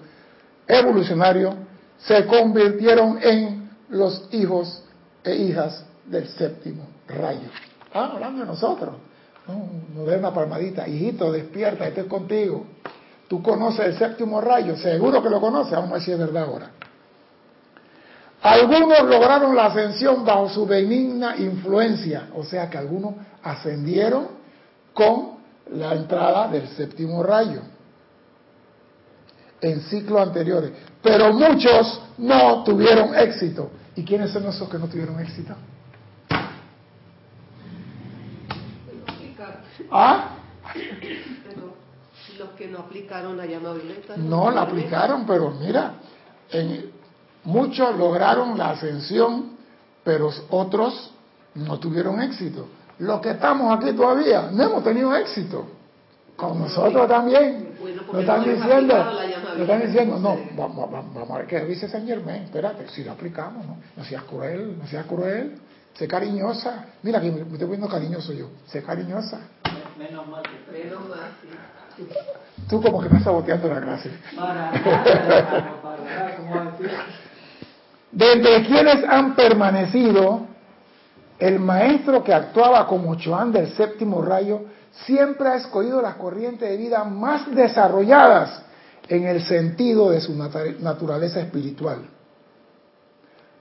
[0.68, 1.54] evolucionario,
[2.00, 4.82] se convirtieron en los hijos
[5.24, 7.48] e hijas del séptimo rayo.
[7.94, 8.96] Ah, hablando de nosotros.
[9.48, 10.88] No, nos dé una palmadita.
[10.88, 12.66] Hijito, despierta, estoy contigo.
[13.28, 16.72] Tú conoces el séptimo rayo, seguro que lo conoces, vamos a decir es verdad ahora.
[18.42, 24.30] Algunos lograron la ascensión bajo su benigna influencia, o sea que algunos ascendieron
[24.94, 25.38] con
[25.74, 27.62] la entrada del séptimo rayo
[29.62, 30.72] en ciclos anteriores,
[31.04, 33.70] pero muchos no tuvieron éxito.
[33.96, 35.54] ¿Y quiénes son esos que no tuvieron éxito?
[39.92, 40.38] ¿Ah?
[42.40, 44.18] los que no aplicaron la llama violeta.
[44.18, 45.94] No la aplicaron, pero mira,
[46.50, 46.92] en,
[47.44, 49.58] Muchos lograron la ascensión,
[50.04, 51.12] pero otros
[51.56, 52.68] no tuvieron éxito.
[53.00, 55.66] Los que estamos aquí todavía no hemos tenido éxito.
[56.36, 57.76] Con nosotros también.
[57.80, 58.96] Bueno, Lo están diciendo.
[59.58, 60.20] Lo están diciendo.
[60.20, 62.44] No, vamos, vamos, vamos a ver qué dice San Germán.
[62.44, 63.78] Espérate, si lo aplicamos, ¿no?
[63.96, 65.60] No seas cruel, no seas cruel.
[65.94, 66.86] Sé cariñosa.
[67.04, 68.50] Mira que me estoy poniendo cariñoso yo.
[68.66, 69.40] Sé cariñosa.
[69.98, 71.32] Menos mal que Menos mal.
[72.70, 74.12] Tú como que me estás saboteando la clase.
[74.36, 77.08] Para nada, hermano, para
[78.14, 78.44] nada, como decir.
[78.44, 80.42] De entre quienes han permanecido,
[81.40, 84.62] el maestro que actuaba como Choán del séptimo rayo
[85.06, 88.62] siempre ha escogido las corrientes de vida más desarrolladas
[89.08, 92.00] en el sentido de su nat- naturaleza espiritual,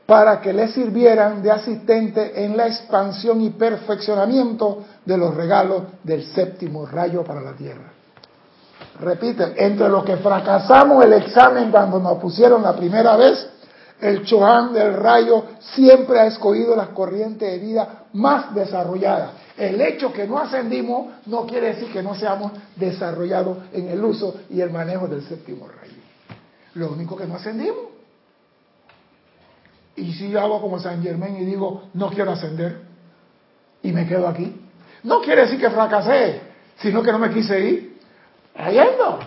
[0.06, 6.24] para que le sirvieran de asistente en la expansión y perfeccionamiento de los regalos del
[6.24, 7.92] séptimo rayo para la tierra.
[9.00, 13.48] Repite, entre los que fracasamos el examen cuando nos pusieron la primera vez,
[14.00, 19.32] el Chohan del rayo siempre ha escogido las corrientes de vida más desarrolladas.
[19.56, 24.34] El hecho que no ascendimos no quiere decir que no seamos desarrollados en el uso
[24.48, 26.00] y el manejo del séptimo rayo.
[26.74, 27.90] Lo único que no ascendimos.
[29.96, 32.80] Y si yo hago como San Germán y digo, no quiero ascender,
[33.82, 34.54] y me quedo aquí,
[35.02, 36.40] no quiere decir que fracasé,
[36.76, 38.00] sino que no me quise ir.
[38.56, 39.18] Yendo.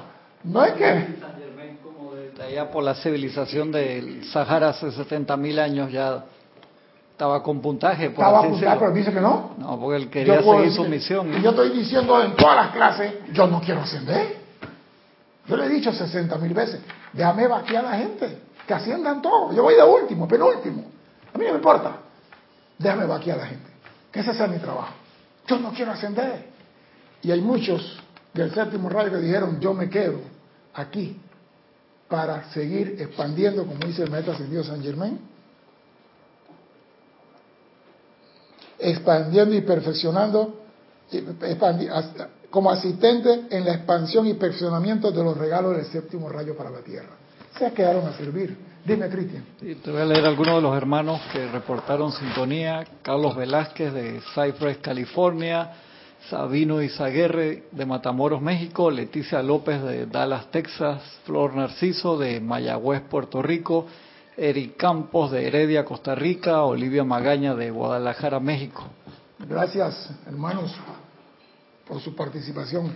[0.43, 0.83] No es que...
[1.19, 2.31] San Germain como de...
[2.31, 6.23] De allá por la civilización del Sahara hace 70.000 años ya
[7.11, 9.55] estaba con puntaje, por Estaba apuntado, pero dice que no.
[9.57, 11.33] No, porque él quería Yo seguir su misión.
[11.33, 14.37] Y yo estoy diciendo en todas las clases, yo no quiero ascender.
[15.47, 16.79] Yo le he dicho 60 mil veces,
[17.11, 18.37] déjame vaquear a la gente,
[18.67, 19.55] que asciendan todos.
[19.55, 20.83] Yo voy de último, penúltimo.
[21.33, 21.97] A mí no me importa.
[22.77, 23.69] Déjame vaquear a la gente,
[24.11, 24.93] que ese sea mi trabajo.
[25.47, 26.45] Yo no quiero ascender.
[27.23, 27.99] Y hay muchos
[28.33, 30.19] del séptimo rayo que dijeron, yo me quedo
[30.75, 31.19] aquí
[32.13, 35.19] para seguir expandiendo, como dice el maestro ascendido San Germain,
[38.77, 40.59] expandiendo y perfeccionando
[41.91, 46.69] as- como asistente en la expansión y perfeccionamiento de los regalos del séptimo rayo para
[46.69, 47.15] la tierra.
[47.57, 48.55] Se quedaron a servir.
[48.85, 49.43] Dime, Cristian.
[49.59, 52.83] Te voy a leer algunos de los hermanos que reportaron sintonía.
[53.01, 55.71] Carlos Velázquez de Cypress, California.
[56.29, 58.89] Sabino Izaguerre de Matamoros, México.
[58.89, 61.01] Leticia López de Dallas, Texas.
[61.25, 63.85] Flor Narciso de Mayagüez, Puerto Rico.
[64.37, 66.63] Eric Campos de Heredia, Costa Rica.
[66.63, 68.83] Olivia Magaña de Guadalajara, México.
[69.39, 70.73] Gracias, hermanos,
[71.87, 72.95] por su participación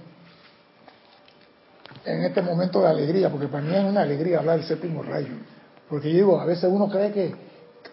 [2.06, 5.34] en este momento de alegría, porque para mí es una alegría hablar del séptimo rayo.
[5.90, 7.36] Porque digo, a veces uno cree que,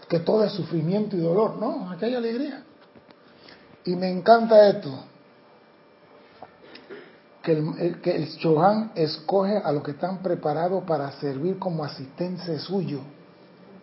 [0.09, 1.57] que todo es sufrimiento y dolor.
[1.57, 2.63] No, aquí hay alegría.
[3.85, 5.05] Y me encanta esto,
[7.45, 12.59] que el, que el Chohan escoge a los que están preparados para servir como asistente
[12.59, 13.01] suyo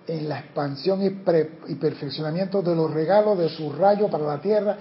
[0.08, 4.42] en la expansión y, pre- y perfeccionamiento de los regalos de su rayo para la
[4.42, 4.78] tierra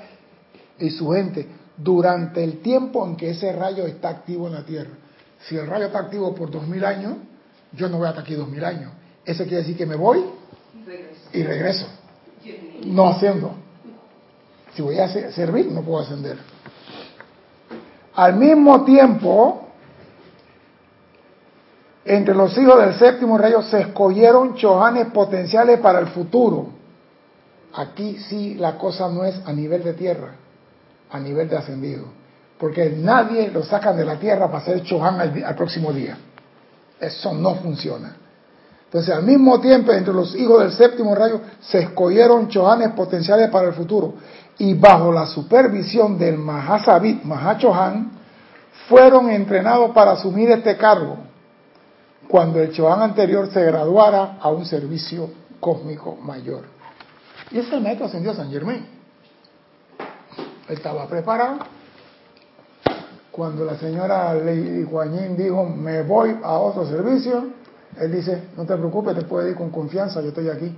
[0.79, 4.90] y su gente durante el tiempo en que ese rayo está activo en la tierra.
[5.47, 7.14] Si el rayo está activo por dos mil años,
[7.73, 8.93] yo no voy hasta aquí dos mil años.
[9.25, 10.25] Eso quiere decir que me voy
[11.35, 11.87] y regreso,
[12.87, 13.53] no haciendo.
[14.75, 16.38] Si voy a se- servir, no puedo ascender.
[18.14, 19.68] Al mismo tiempo,
[22.05, 26.70] entre los hijos del séptimo rayo se escogieron chohanes potenciales para el futuro.
[27.75, 30.33] Aquí sí la cosa no es a nivel de tierra,
[31.11, 32.07] a nivel de ascendido.
[32.59, 36.18] Porque nadie lo sacan de la tierra para hacer chohan al próximo día.
[36.99, 38.16] Eso no funciona.
[38.90, 43.68] Entonces, al mismo tiempo, entre los hijos del séptimo rayo se escogieron chohanes potenciales para
[43.68, 44.14] el futuro.
[44.59, 48.11] Y bajo la supervisión del Mahasabit, Mahachohan,
[48.88, 51.18] fueron entrenados para asumir este cargo
[52.26, 56.64] cuando el chohan anterior se graduara a un servicio cósmico mayor.
[57.53, 58.88] Y ese maestro ascendió a San Germain.
[60.68, 61.59] Él estaba preparado.
[63.31, 67.60] Cuando la señora Lady Guan Yin dijo, me voy a otro servicio,
[67.98, 70.74] él dice, no te preocupes, te puedes ir con confianza, yo estoy aquí.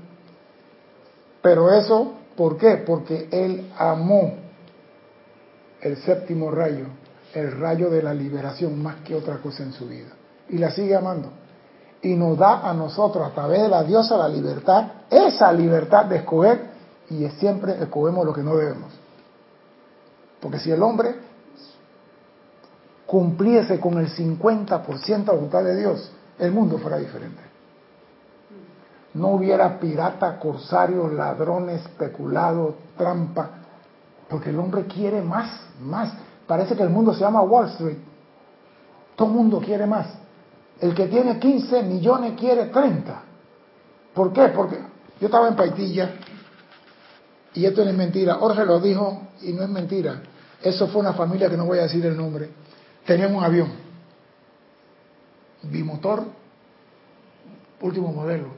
[1.43, 2.83] Pero eso, ¿por qué?
[2.87, 4.35] Porque él amó
[5.81, 6.87] el séptimo rayo,
[7.35, 10.11] el rayo de la liberación más que otra cosa en su vida.
[10.49, 11.31] Y la sigue amando.
[12.01, 16.17] Y nos da a nosotros, a través de la diosa, la libertad, esa libertad de
[16.17, 16.73] escoger,
[17.11, 18.93] y siempre escogemos lo que no debemos.
[20.41, 21.15] Porque si el hombre
[23.07, 27.41] cumpliese con el 50% de la voluntad de Dios, el mundo fuera diferente.
[29.15, 33.51] No hubiera pirata, corsarios, ladrones, especulados, trampa,
[34.29, 36.13] porque el hombre quiere más, más.
[36.47, 37.99] Parece que el mundo se llama Wall Street.
[39.15, 40.07] Todo el mundo quiere más.
[40.81, 43.23] El que tiene 15 millones quiere 30.
[44.15, 44.49] ¿Por qué?
[44.49, 44.79] Porque
[45.21, 46.11] yo estaba en Paitilla
[47.55, 48.35] y esto no es mentira.
[48.35, 50.23] Jorge lo dijo y no es mentira.
[50.63, 52.51] Eso fue una familia que no voy a decir el nombre.
[53.05, 53.69] tenían un avión,
[55.65, 56.25] bimotor,
[57.81, 58.49] último modelo.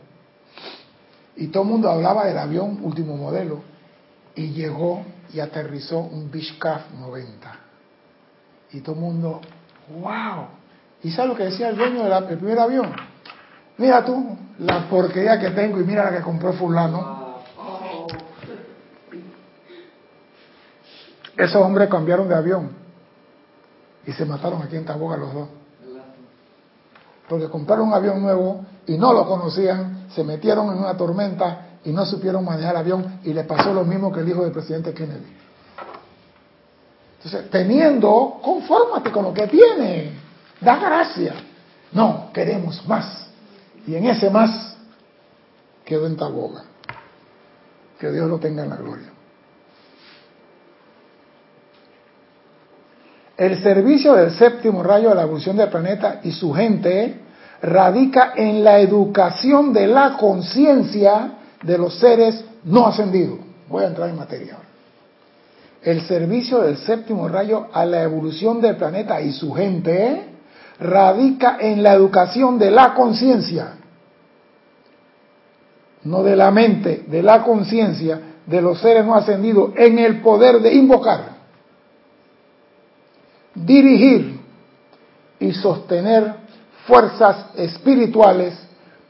[1.37, 3.63] Y todo el mundo hablaba del avión último modelo.
[4.37, 7.59] Y llegó y aterrizó un Beechcraft 90.
[8.73, 9.41] Y todo el mundo,
[9.89, 10.47] wow.
[11.03, 12.93] ¿Y sabe lo que decía el dueño del primer avión?
[13.79, 17.25] Mira tú, la porquería que tengo y mira la que compró fulano.
[21.37, 22.71] Esos hombres cambiaron de avión
[24.07, 25.49] y se mataron aquí en Taboga los dos.
[27.29, 31.91] Porque compraron un avión nuevo y no lo conocían, se metieron en una tormenta y
[31.91, 34.93] no supieron manejar el avión y le pasó lo mismo que el hijo del presidente
[34.93, 35.45] Kennedy.
[37.19, 40.13] Entonces, teniendo, confórmate con lo que tiene,
[40.61, 41.35] da gracia.
[41.93, 43.29] No, queremos más.
[43.87, 44.77] Y en ese más
[45.85, 46.65] quedó en Taboga.
[47.99, 49.14] Que Dios lo tenga en la gloria.
[53.37, 57.17] El servicio del séptimo rayo de la evolución del planeta y su gente
[57.63, 63.39] radica en la educación de la conciencia de los seres no ascendidos.
[63.69, 64.59] Voy a entrar en materia
[65.83, 70.27] El servicio del séptimo rayo a la evolución del planeta y su gente
[70.79, 73.75] radica en la educación de la conciencia,
[76.05, 80.61] no de la mente, de la conciencia de los seres no ascendidos en el poder
[80.61, 81.34] de invocar,
[83.55, 84.41] dirigir
[85.39, 86.35] y sostener
[86.87, 88.55] fuerzas espirituales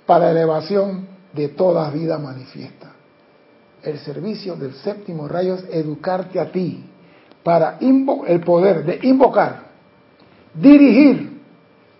[0.06, 2.92] para elevación de toda vida manifiesta.
[3.82, 6.84] El servicio del séptimo rayo es educarte a ti
[7.42, 9.64] para el poder de invocar,
[10.54, 11.40] dirigir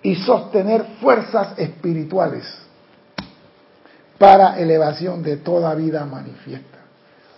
[0.02, 2.44] y sostener fuerzas espirituales
[4.18, 6.78] para elevación de toda vida manifiesta.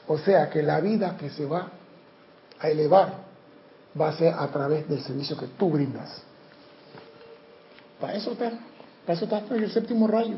[0.09, 1.69] O sea que la vida que se va
[2.61, 3.26] a elevar
[3.99, 6.23] va a ser a través del servicio que tú brindas.
[8.01, 8.51] Para eso está,
[9.05, 10.37] para eso está el séptimo rayo.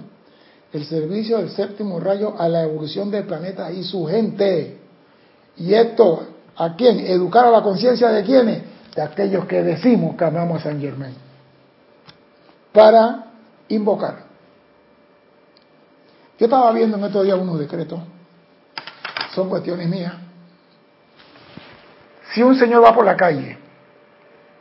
[0.73, 4.79] El servicio del séptimo rayo a la evolución del planeta y su gente.
[5.57, 7.01] Y esto, ¿a quién?
[7.01, 8.63] Educar a la conciencia de quiénes?
[8.95, 11.15] De aquellos que decimos que amamos a San Germain.
[12.73, 13.33] Para
[13.69, 14.27] invocar.
[16.39, 18.01] Yo estaba viendo en estos días unos decretos.
[19.35, 20.28] Son cuestiones mías.
[22.39, 23.59] Si un señor va por la calle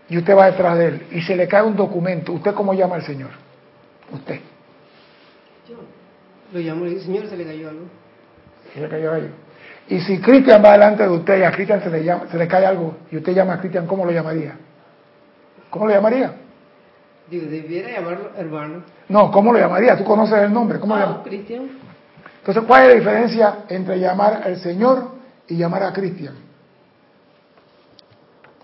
[0.10, 2.96] y usted va detrás de él y se le cae un documento, ¿usted cómo llama
[2.96, 3.30] al Señor?
[4.12, 4.40] Usted.
[5.70, 5.76] Yo
[6.54, 7.84] lo llamo, el Señor, se le cayó algo.
[8.74, 9.28] Se le cayó algo.
[9.90, 12.66] Y si Cristian va delante de usted y a Cristian se le, se le cae
[12.66, 14.56] algo y usted llama a Cristian, ¿cómo lo llamaría?
[15.70, 16.34] ¿Cómo lo llamaría?
[17.30, 18.84] Digo, debiera llamarlo hermano.
[19.08, 19.96] No, ¿cómo lo llamaría?
[19.96, 20.80] ¿Tú conoces el nombre?
[20.80, 21.70] ¿Cómo ah, Cristian.
[22.40, 25.12] Entonces, ¿cuál es la diferencia entre llamar al Señor
[25.48, 26.47] y llamar a Cristian?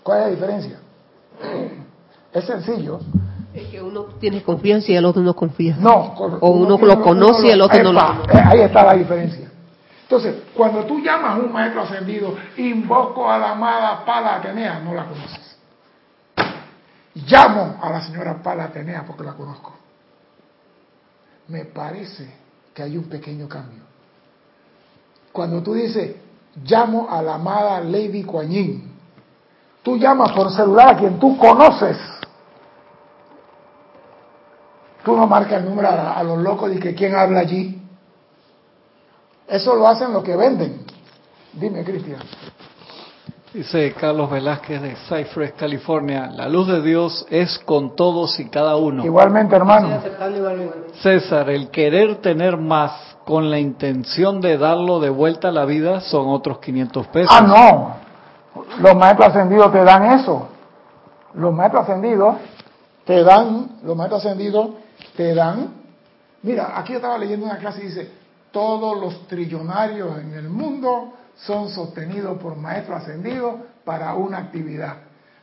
[0.03, 0.79] ¿Cuál es la diferencia?
[2.33, 2.99] Es sencillo.
[3.53, 5.77] Es que uno tiene confianza y el otro no confía.
[5.79, 8.41] No, o uno, lo conoce y el otro no lo conoce.
[8.43, 9.51] Ahí está la diferencia.
[10.01, 14.95] Entonces, cuando tú llamas a un maestro ascendido, invoco a la amada Pala Atenea, no
[14.95, 15.57] la conoces.
[17.13, 19.73] Llamo a la señora Pala Atenea porque la conozco.
[21.47, 22.33] Me parece
[22.73, 23.83] que hay un pequeño cambio.
[25.31, 26.15] Cuando tú dices,
[26.65, 28.92] llamo a la amada Lady Kuan
[29.83, 31.97] Tú llamas por celular a quien tú conoces.
[35.03, 37.81] Tú no marcas el número a, los locos y que quién habla allí.
[39.45, 40.85] Eso lo hacen los que venden.
[41.51, 42.21] Dime, Cristian.
[43.53, 48.77] Dice Carlos Velázquez de Cypress, California, la luz de Dios es con todos y cada
[48.77, 49.05] uno.
[49.05, 50.01] Igualmente, hermano.
[51.01, 56.01] César, el querer tener más con la intención de darlo de vuelta a la vida
[56.01, 57.29] son otros 500 pesos.
[57.31, 58.02] Ah, no.
[58.79, 60.47] Los maestros ascendidos te dan eso.
[61.33, 62.35] Los maestros ascendidos
[63.05, 64.69] te dan, los maestros ascendidos
[65.15, 65.73] te dan.
[66.43, 68.11] Mira, aquí yo estaba leyendo una clase y dice,
[68.51, 74.97] todos los trillonarios en el mundo son sostenidos por maestros ascendidos para una actividad.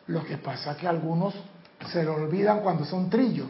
[0.06, 1.34] Lo que pasa es que algunos
[1.90, 3.48] se lo olvidan cuando son trillos.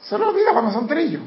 [0.00, 1.22] Se lo olvidan cuando son trillos.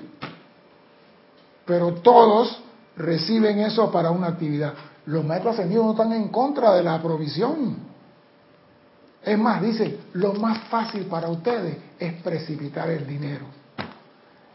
[1.65, 2.61] Pero todos
[2.97, 4.73] reciben eso para una actividad.
[5.05, 7.77] Los maestros ascendidos no están en contra de la provisión.
[9.23, 13.45] Es más, dice, lo más fácil para ustedes es precipitar el dinero.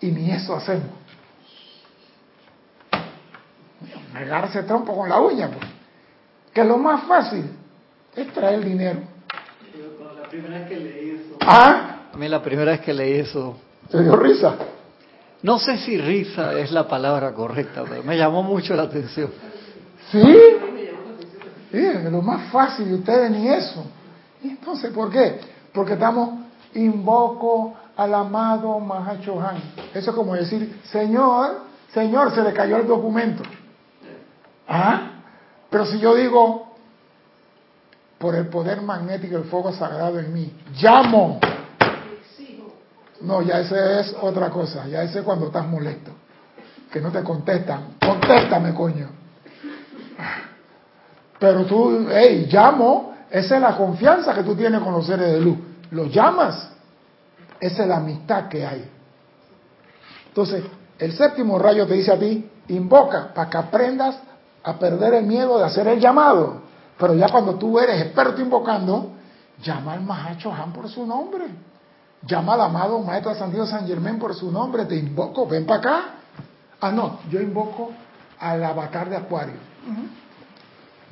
[0.00, 0.86] Y ni eso hacemos.
[4.12, 5.64] Negarse trompo con la uña, pues.
[6.52, 7.44] Que lo más fácil
[8.14, 9.00] es traer dinero.
[10.20, 11.36] La primera vez que leí eso.
[11.40, 12.08] ¿Ah?
[12.12, 13.56] A mí la primera vez que leí eso.
[13.90, 14.56] ¿Te dio risa?
[15.42, 19.30] No sé si risa es la palabra correcta, pero me llamó mucho la atención.
[20.10, 20.38] ¿Sí?
[21.70, 23.84] Sí, lo más fácil, y ustedes ni eso.
[24.42, 25.40] ¿Y entonces por qué?
[25.72, 26.30] Porque estamos,
[26.74, 29.56] invoco al amado Mahachohan.
[29.92, 33.42] Eso es como decir, Señor, Señor, se le cayó el documento.
[34.66, 35.10] ¿Ah?
[35.68, 36.68] Pero si yo digo,
[38.18, 41.38] por el poder magnético del fuego sagrado en mí, llamo.
[43.20, 46.12] No, ya ese es otra cosa, ya ese es cuando estás molesto,
[46.90, 47.96] que no te contestan.
[48.00, 49.17] Contéstame, coño.
[51.38, 55.40] Pero tú, hey, llamo, esa es la confianza que tú tienes con los seres de
[55.40, 55.58] luz.
[55.90, 56.70] Los llamas,
[57.60, 58.90] esa es la amistad que hay.
[60.28, 60.64] Entonces,
[60.98, 64.18] el séptimo rayo te dice a ti, invoca para que aprendas
[64.62, 66.62] a perder el miedo de hacer el llamado.
[66.98, 69.12] Pero ya cuando tú eres experto invocando,
[69.62, 71.46] llama al Mahacho Han por su nombre.
[72.22, 74.84] Llama al amado Maestro Santiago San Germán por su nombre.
[74.86, 76.04] Te invoco, ven para acá.
[76.80, 77.90] Ah, no, yo invoco
[78.40, 79.54] al avatar de Acuario.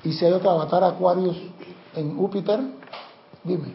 [0.06, 1.34] Y si hay otro avatar Acuario
[1.96, 2.60] en Júpiter,
[3.42, 3.72] dime.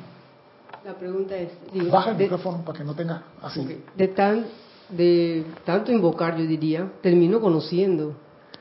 [0.86, 1.52] La pregunta es...
[1.92, 3.84] Baja el micrófono para que no tenga así.
[3.98, 4.46] De, tan,
[4.90, 8.16] de tanto invocar, yo diría, termino conociendo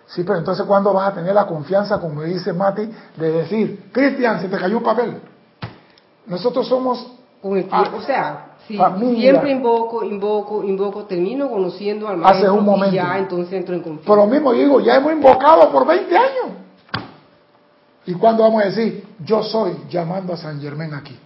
[0.07, 4.41] Sí, pero entonces ¿cuándo vas a tener la confianza, como dice Mati, de decir, Cristian,
[4.41, 5.21] se te cayó un papel?
[6.27, 7.07] Nosotros somos...
[7.41, 12.93] o sea, siempre invoco, invoco, invoco, termino conociendo al maestro Hace un momento.
[12.93, 16.61] y ya entonces entro en lo mismo digo, ya hemos invocado por 20 años.
[18.07, 21.19] ¿Y cuándo vamos a decir, yo soy llamando a San Germán aquí?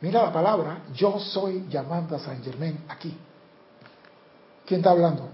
[0.00, 3.16] Mira la palabra, yo soy llamando a San Germán aquí.
[4.66, 5.28] ¿Quién está hablando?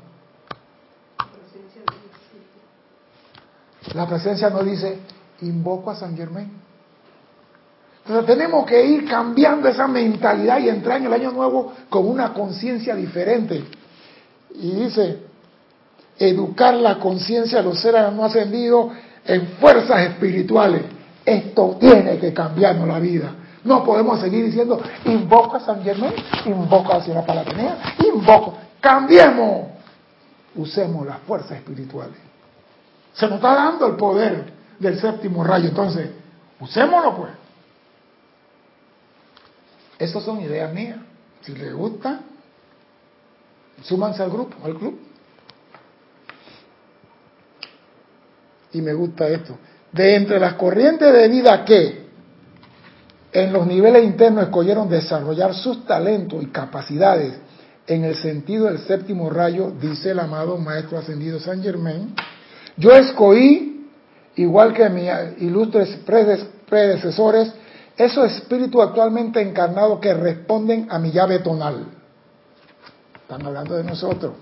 [3.95, 4.99] La presencia no dice,
[5.41, 6.51] invoco a San Germán.
[8.05, 12.33] Entonces tenemos que ir cambiando esa mentalidad y entrar en el año nuevo con una
[12.33, 13.65] conciencia diferente.
[14.55, 15.19] Y dice,
[16.19, 18.93] educar la conciencia de los seres no ascendidos
[19.29, 20.83] en fuerzas espirituales.
[21.25, 23.35] Esto tiene que cambiarnos la vida.
[23.63, 26.15] No podemos seguir diciendo, invoco a San Germán,
[26.47, 28.57] invoco a la señora Palatinea, invoco.
[28.81, 29.69] Cambiemos.
[30.55, 32.17] Usemos las fuerzas espirituales.
[33.13, 35.69] Se nos está dando el poder del séptimo rayo.
[35.69, 36.11] Entonces,
[36.59, 37.33] usémoslo pues.
[39.99, 40.99] Estas son ideas mías.
[41.43, 42.21] Si les gusta,
[43.83, 44.99] súmanse al grupo, al club.
[48.73, 49.57] Y me gusta esto.
[49.93, 52.09] De entre las corrientes de vida que
[53.33, 57.35] en los niveles internos escogieron desarrollar sus talentos y capacidades
[57.87, 62.15] en el sentido del séptimo rayo, dice el amado Maestro Ascendido San Germain,
[62.77, 63.89] yo escogí,
[64.37, 65.11] igual que mis
[65.41, 65.99] ilustres
[66.67, 67.53] predecesores,
[67.97, 71.87] esos espíritus actualmente encarnados que responden a mi llave tonal.
[73.23, 74.35] Están hablando de nosotros.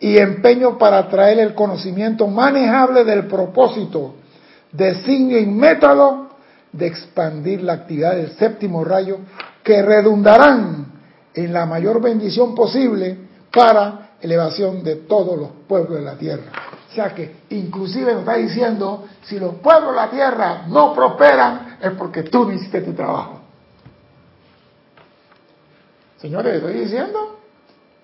[0.00, 4.14] Y empeño para traer el conocimiento manejable del propósito,
[4.72, 6.30] designio y método
[6.72, 9.18] de expandir la actividad del séptimo rayo
[9.62, 10.86] que redundarán
[11.32, 13.16] en la mayor bendición posible
[13.52, 16.44] para elevación de todos los pueblos de la tierra.
[16.90, 21.78] O sea que inclusive nos está diciendo, si los pueblos de la tierra no prosperan,
[21.80, 23.40] es porque tú no hiciste tu trabajo.
[26.18, 27.40] Señores, estoy diciendo,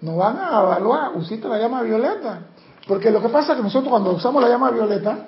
[0.01, 2.41] no van a evaluar, usiste la llama violeta.
[2.87, 5.27] Porque lo que pasa es que nosotros cuando usamos la llama violeta,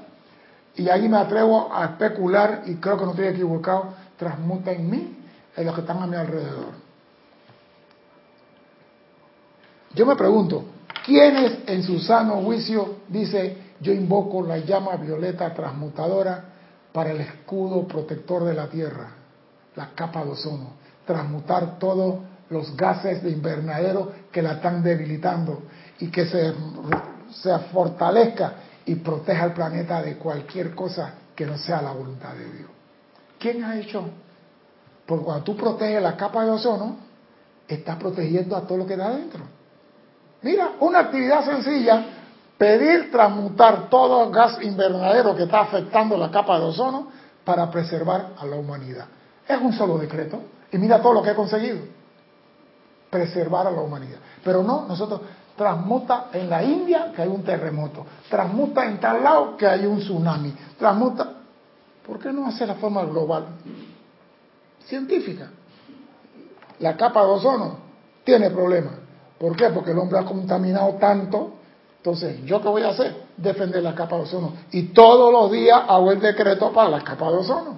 [0.74, 5.18] y ahí me atrevo a especular, y creo que no estoy equivocado, transmuta en mí,
[5.56, 6.72] en los que están a mi alrededor.
[9.94, 10.64] Yo me pregunto,
[11.04, 16.44] ¿Quiénes en su sano juicio dice, yo invoco la llama violeta transmutadora
[16.92, 19.08] para el escudo protector de la Tierra,
[19.74, 22.20] la capa de ozono, transmutar todos
[22.50, 25.62] los gases de invernadero que la están debilitando
[26.00, 26.52] y que se,
[27.30, 28.54] se fortalezca
[28.86, 32.70] y proteja al planeta de cualquier cosa que no sea la voluntad de Dios.
[33.38, 34.04] ¿Quién ha hecho?
[35.06, 36.96] Porque cuando tú proteges la capa de ozono,
[37.68, 39.42] estás protegiendo a todo lo que da adentro.
[40.42, 42.04] Mira, una actividad sencilla,
[42.58, 47.08] pedir transmutar todo el gas invernadero que está afectando la capa de ozono
[47.44, 49.06] para preservar a la humanidad.
[49.46, 50.40] Es un solo decreto.
[50.70, 51.78] Y mira todo lo que he conseguido.
[53.12, 54.20] Preservar a la humanidad.
[54.42, 55.20] Pero no, nosotros
[55.54, 58.06] transmuta en la India que hay un terremoto.
[58.30, 60.54] Transmuta en tal lado que hay un tsunami.
[60.78, 61.30] Transmuta.
[62.06, 63.48] ¿Por qué no hacer la forma global?
[64.86, 65.50] Científica.
[66.78, 67.76] La capa de ozono
[68.24, 68.94] tiene problemas.
[69.38, 69.68] ¿Por qué?
[69.68, 71.52] Porque el hombre ha contaminado tanto.
[71.98, 73.26] Entonces, ¿yo qué voy a hacer?
[73.36, 74.54] Defender la capa de ozono.
[74.70, 77.76] Y todos los días hago el decreto para la capa de ozono.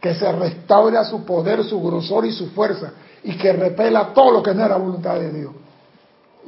[0.00, 2.92] Que se restaure su poder, su grosor y su fuerza.
[3.22, 5.52] Y que repela todo lo que no era voluntad de Dios.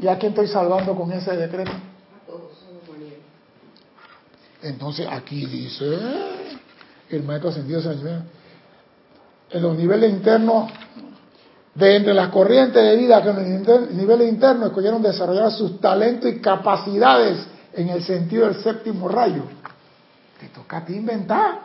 [0.00, 1.72] ¿Y a quién estoy salvando con ese decreto?
[4.62, 5.98] Entonces aquí dice,
[7.10, 8.26] el maestro ascendido San
[9.50, 10.70] en los niveles internos,
[11.74, 16.30] de entre las corrientes de vida que en los niveles internos escogieron desarrollar sus talentos
[16.30, 19.42] y capacidades en el sentido del séptimo rayo.
[20.38, 21.60] Te toca a ti inventar,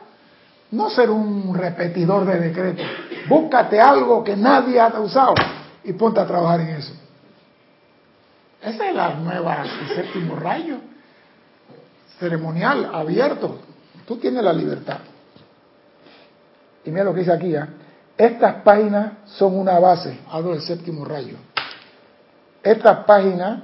[0.72, 2.86] no ser un repetidor de decretos.
[3.28, 5.36] Búscate algo que nadie ha usado
[5.84, 6.93] y ponte a trabajar en eso.
[8.61, 10.78] Esa es la nueva, el séptimo rayo.
[12.20, 13.59] Ceremonial, abierto.
[14.05, 14.99] Tú tienes la libertad.
[16.84, 17.65] Y mira lo que dice aquí, ¿eh?
[18.18, 21.38] Estas páginas son una base, hablo del séptimo rayo.
[22.63, 23.59] Estas páginas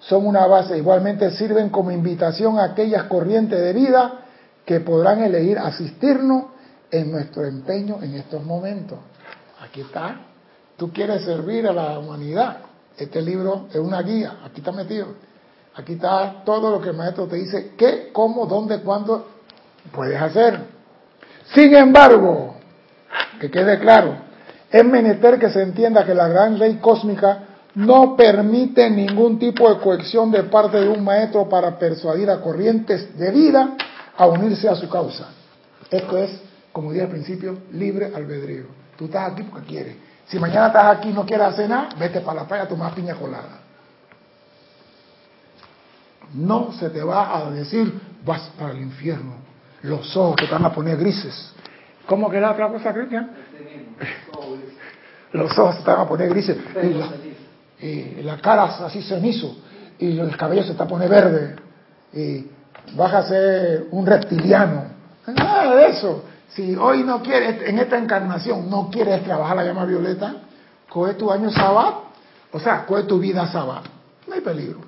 [0.00, 4.23] son una base, igualmente sirven como invitación a aquellas corrientes de vida
[4.64, 6.46] que podrán elegir asistirnos
[6.90, 8.98] en nuestro empeño en estos momentos.
[9.60, 10.20] Aquí está.
[10.76, 12.58] Tú quieres servir a la humanidad.
[12.96, 14.38] Este libro es una guía.
[14.44, 15.08] Aquí está metido.
[15.74, 19.26] Aquí está todo lo que el maestro te dice qué, cómo, dónde, cuándo
[19.92, 20.60] puedes hacer.
[21.52, 22.54] Sin embargo,
[23.40, 24.16] que quede claro,
[24.70, 27.40] es menester que se entienda que la gran ley cósmica
[27.74, 33.18] no permite ningún tipo de cohesión de parte de un maestro para persuadir a corrientes
[33.18, 33.76] de vida
[34.16, 35.28] a unirse a su causa.
[35.90, 36.40] Esto es,
[36.72, 38.66] como dije al principio, libre albedrío.
[38.96, 39.96] Tú estás aquí porque quieres.
[40.26, 42.94] Si mañana estás aquí y no quieres hacer nada, vete para la playa a tomar
[42.94, 43.60] piña colada.
[46.32, 49.44] No se te va a decir, vas para el infierno
[49.84, 51.52] los ojos te van a poner grises.
[52.06, 53.30] ¿Cómo que era otra cosa, Cristian?
[55.32, 56.56] los ojos se te van a poner grises.
[57.80, 59.58] Y la, cara así cenizo.
[59.98, 61.56] Y el cabello se te va a poner verde.
[62.14, 62.46] Y
[62.96, 64.84] vas a ser un reptiliano.
[65.26, 66.24] Nada de eso.
[66.50, 70.36] Si hoy no quieres, en esta encarnación, no quieres trabajar la llama violeta,
[70.88, 72.04] coge tu año sábado,
[72.52, 73.82] o sea, coge tu vida sábado.
[74.26, 74.80] No hay peligro.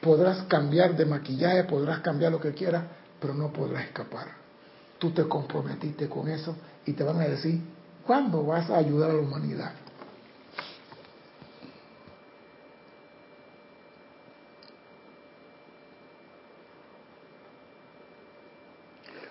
[0.00, 2.84] Podrás cambiar de maquillaje, podrás cambiar lo que quieras,
[3.18, 4.28] pero no podrás escapar.
[4.98, 6.54] Tú te comprometiste con eso
[6.86, 7.60] y te van a decir,
[8.06, 9.72] ¿cuándo vas a ayudar a la humanidad?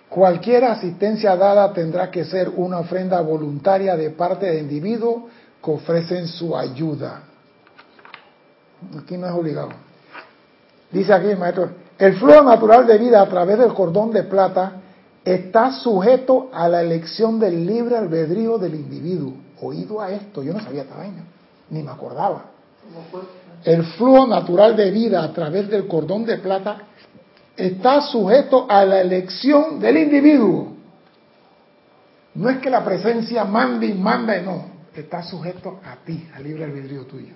[0.09, 5.23] Cualquier asistencia dada tendrá que ser una ofrenda voluntaria de parte de individuos
[5.63, 7.21] que ofrecen su ayuda.
[8.97, 9.69] Aquí no es obligado.
[10.91, 14.81] Dice aquí el maestro, el flujo natural de vida a través del cordón de plata
[15.23, 19.33] está sujeto a la elección del libre albedrío del individuo.
[19.61, 21.23] Oído a esto, yo no sabía esta vaina,
[21.69, 22.45] ni me acordaba.
[23.63, 26.77] El flujo natural de vida a través del cordón de plata
[27.59, 30.73] está sujeto a la elección del individuo.
[32.35, 36.63] No es que la presencia mande y manda, no, está sujeto a ti, al libre
[36.63, 37.33] albedrío tuyo.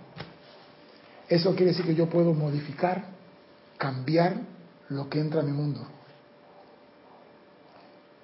[1.28, 3.04] Eso quiere decir que yo puedo modificar,
[3.78, 4.36] cambiar
[4.90, 5.82] lo que entra a mi mundo.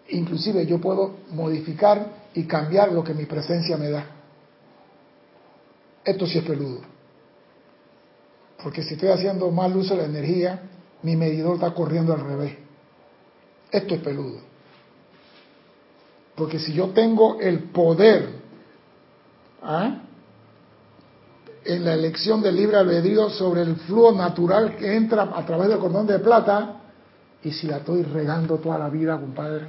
[0.10, 4.06] Inclusive yo puedo modificar y cambiar lo que mi presencia me da.
[6.04, 6.82] Esto sí es peludo.
[8.64, 10.62] Porque si estoy haciendo mal uso de la energía,
[11.04, 12.58] mi medidor está corriendo al revés.
[13.72, 14.40] Esto es peludo.
[16.36, 18.30] Porque si yo tengo el poder
[19.62, 20.02] ¿ah?
[21.66, 25.80] en la elección del libre albedrío sobre el flujo natural que entra a través del
[25.80, 26.76] cordón de plata,
[27.44, 29.68] y si la estoy regando toda la vida, compadre,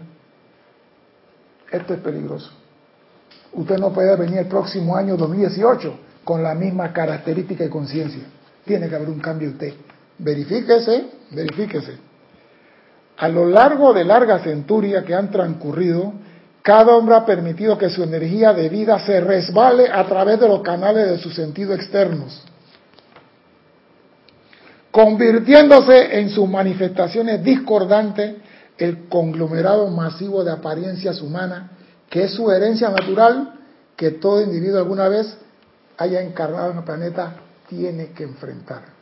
[1.71, 2.51] esto es peligroso.
[3.53, 8.23] Usted no puede venir el próximo año 2018 con la misma característica y conciencia.
[8.65, 9.75] Tiene que haber un cambio usted.
[10.19, 11.99] Verifíquese, verifíquese.
[13.17, 16.13] A lo largo de largas centurias que han transcurrido,
[16.63, 20.63] cada hombre ha permitido que su energía de vida se resbale a través de los
[20.63, 22.43] canales de sus sentidos externos,
[24.91, 28.37] convirtiéndose en sus manifestaciones discordantes
[28.77, 31.71] el conglomerado masivo de apariencias humanas,
[32.09, 33.55] que es su herencia natural
[33.97, 35.37] que todo individuo alguna vez
[35.99, 37.35] haya encarnado en el planeta
[37.69, 39.00] tiene que enfrentar.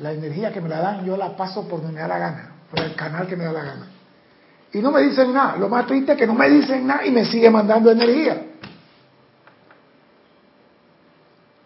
[0.00, 2.52] La energía que me la dan, yo la paso por donde me da la gana,
[2.70, 3.94] por el canal que me da la gana
[4.74, 5.56] y no me dicen nada.
[5.56, 8.44] Lo más triste es que no me dicen nada y me sigue mandando energía.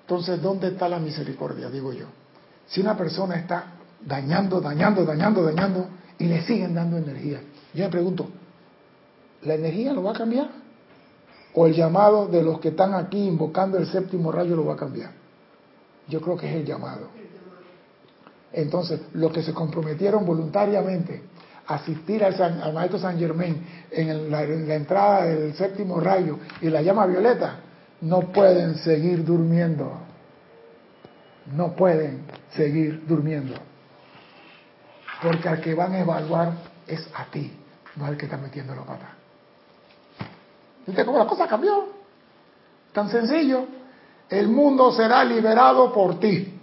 [0.02, 1.70] Entonces, ¿dónde está la misericordia?
[1.70, 2.06] Digo yo.
[2.66, 3.72] Si una persona está
[4.04, 5.88] dañando, dañando, dañando, dañando
[6.18, 7.40] y le siguen dando energía,
[7.72, 8.28] yo me pregunto,
[9.42, 10.50] ¿la energía lo va a cambiar?
[11.54, 14.76] ¿O el llamado de los que están aquí invocando el séptimo rayo lo va a
[14.76, 15.12] cambiar?
[16.08, 17.08] Yo creo que es el llamado.
[18.52, 21.22] Entonces, los que se comprometieron voluntariamente
[21.66, 27.56] asistir al, maestro San Germain en, la, entrada del séptimo rayo y la llama violeta,
[28.00, 29.92] no pueden seguir durmiendo.
[31.54, 33.54] No pueden seguir durmiendo.
[35.22, 36.52] Porque al que van a evaluar
[36.86, 37.52] es a ti,
[37.96, 39.14] no al que está metiendo la pata.
[40.86, 41.88] ¿Viste cómo la cosa cambió?
[42.92, 43.66] Tan sencillo.
[44.30, 46.57] El mundo será liberado por ti.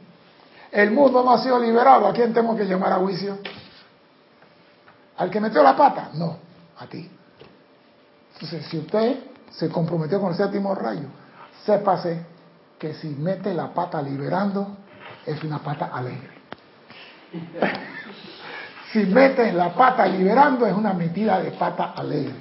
[0.76, 2.06] El mundo no ha sido liberado.
[2.06, 3.38] ¿A quién tengo que llamar a juicio?
[5.16, 6.10] ¿Al que metió la pata?
[6.14, 6.38] No,
[6.78, 7.10] a ti.
[8.34, 9.20] Entonces, si usted
[9.52, 11.08] se comprometió con el séptimo rayo,
[11.66, 12.26] sépase
[12.78, 14.76] que si mete la pata liberando,
[15.26, 16.30] es una pata alegre.
[18.92, 22.36] si metes la pata liberando, es una metida de pata alegre.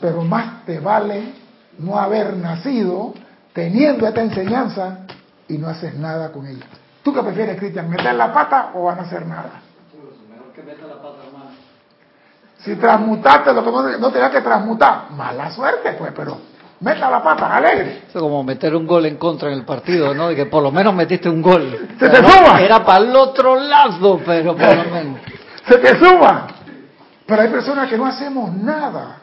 [0.00, 1.34] Pero más te vale
[1.78, 3.14] no haber nacido
[3.52, 5.06] teniendo esta enseñanza
[5.46, 6.66] y no haces nada con ella.
[7.04, 7.90] ¿Tú qué prefieres, Cristian?
[7.90, 9.60] ¿Meter la pata o van a hacer nada?
[10.30, 11.50] Mejor que meta la pata, hermano.
[12.56, 16.38] Si transmutaste lo que no, no tenías que transmutar, mala suerte, pues, pero
[16.80, 18.04] meta la pata, alegre.
[18.08, 20.28] Es como meter un gol en contra en el partido, ¿no?
[20.28, 21.88] De que por lo menos metiste un gol.
[21.98, 22.62] Se te suma.
[22.62, 25.20] Era para el otro lado, pero por lo menos.
[25.68, 26.46] Se te suma.
[27.26, 29.20] Pero hay personas que no hacemos nada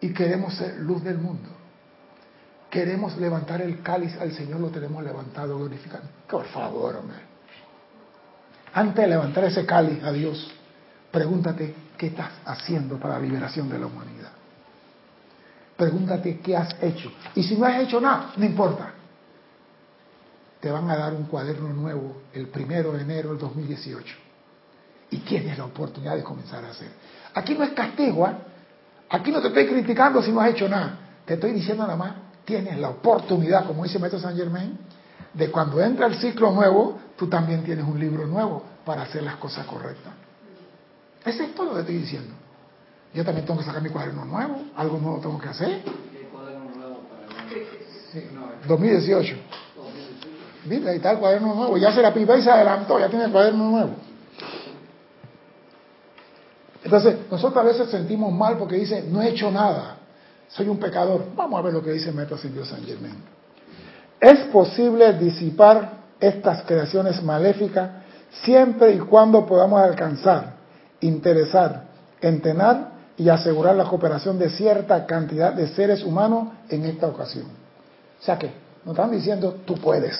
[0.00, 1.55] y queremos ser luz del mundo.
[2.76, 6.08] Queremos levantar el cáliz al Señor, lo tenemos levantado, glorificando.
[6.28, 7.16] Por favor, hombre.
[8.74, 10.52] Antes de levantar ese cáliz a Dios,
[11.10, 14.30] pregúntate qué estás haciendo para la liberación de la humanidad.
[15.74, 17.10] Pregúntate qué has hecho.
[17.34, 18.92] Y si no has hecho nada, no importa.
[20.60, 24.14] Te van a dar un cuaderno nuevo el primero de enero del 2018.
[25.12, 26.90] Y tienes la oportunidad de comenzar a hacer.
[27.32, 28.36] Aquí no es castigo, ¿eh?
[29.08, 30.98] Aquí no te estoy criticando si no has hecho nada.
[31.24, 34.78] Te estoy diciendo nada más, tienes la oportunidad, como dice Maestro San Germain,
[35.34, 39.36] de cuando entra el ciclo nuevo, tú también tienes un libro nuevo para hacer las
[39.36, 40.14] cosas correctas.
[41.24, 42.32] Eso es todo lo que estoy diciendo.
[43.12, 45.82] Yo también tengo que sacar mi cuaderno nuevo, algo nuevo tengo que hacer.
[45.82, 47.66] ¿Qué cuaderno nuevo para el
[48.12, 48.24] Sí,
[48.66, 49.36] 2018.
[50.66, 51.76] Mira, ahí está el cuaderno nuevo.
[51.76, 53.90] Ya se la pipa y se adelantó, ya tiene el cuaderno nuevo.
[56.84, 59.95] Entonces, nosotros a veces sentimos mal porque dice, no he hecho nada,
[60.48, 61.24] soy un pecador.
[61.34, 63.16] Vamos a ver lo que dice Maestro Dios San Germain.
[64.20, 67.90] Es posible disipar estas creaciones maléficas
[68.44, 70.54] siempre y cuando podamos alcanzar,
[71.00, 71.84] interesar,
[72.20, 77.46] entenar y asegurar la cooperación de cierta cantidad de seres humanos en esta ocasión.
[77.46, 78.50] O sea que
[78.84, 80.16] nos están diciendo, tú puedes.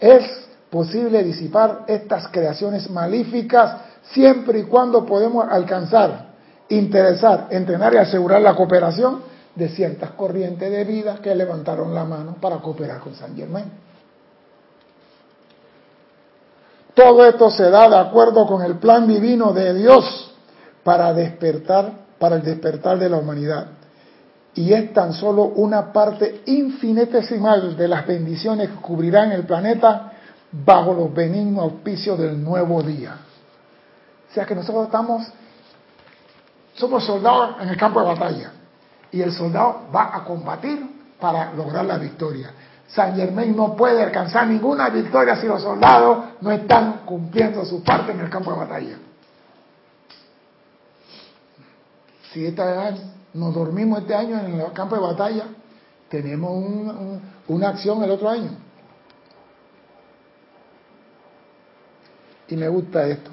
[0.00, 0.24] Es
[0.70, 6.31] posible disipar estas creaciones malíficas siempre y cuando podemos alcanzar,
[6.76, 9.22] interesar, entrenar y asegurar la cooperación
[9.54, 13.70] de ciertas corrientes de vida que levantaron la mano para cooperar con San Germain.
[16.94, 20.32] Todo esto se da de acuerdo con el plan divino de Dios
[20.84, 23.66] para despertar, para el despertar de la humanidad.
[24.54, 30.12] Y es tan solo una parte infinitesimal de las bendiciones que cubrirán el planeta
[30.52, 33.16] bajo los benignos auspicios del nuevo día.
[34.30, 35.26] O sea que nosotros estamos,
[36.74, 38.52] somos soldados en el campo de batalla.
[39.10, 42.50] Y el soldado va a combatir para lograr la victoria.
[42.88, 48.12] San Germain no puede alcanzar ninguna victoria si los soldados no están cumpliendo su parte
[48.12, 48.96] en el campo de batalla.
[52.32, 52.98] Si este año,
[53.34, 55.44] nos dormimos este año en el campo de batalla,
[56.08, 56.50] tenemos
[57.48, 58.50] una acción el otro año.
[62.48, 63.30] Y me gusta esto.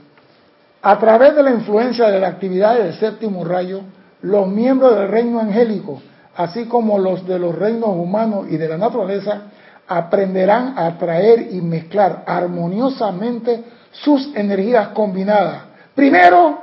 [0.81, 3.81] A través de la influencia de la actividad del séptimo rayo,
[4.21, 6.01] los miembros del reino angélico,
[6.35, 9.41] así como los de los reinos humanos y de la naturaleza,
[9.87, 15.63] aprenderán a atraer y mezclar armoniosamente sus energías combinadas.
[15.95, 16.59] Primero,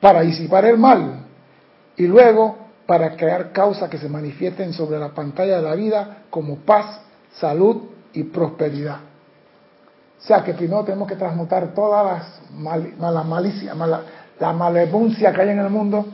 [0.00, 1.24] para disipar el mal
[1.96, 2.56] y luego
[2.86, 7.02] para crear causas que se manifiesten sobre la pantalla de la vida como paz,
[7.32, 7.82] salud
[8.14, 9.07] y prosperidad.
[10.18, 13.76] O sea que primero tenemos que transmutar todas las malicias,
[14.40, 16.06] la malevuncia que hay en el mundo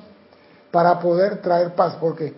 [0.70, 1.96] para poder traer paz.
[1.98, 2.34] Porque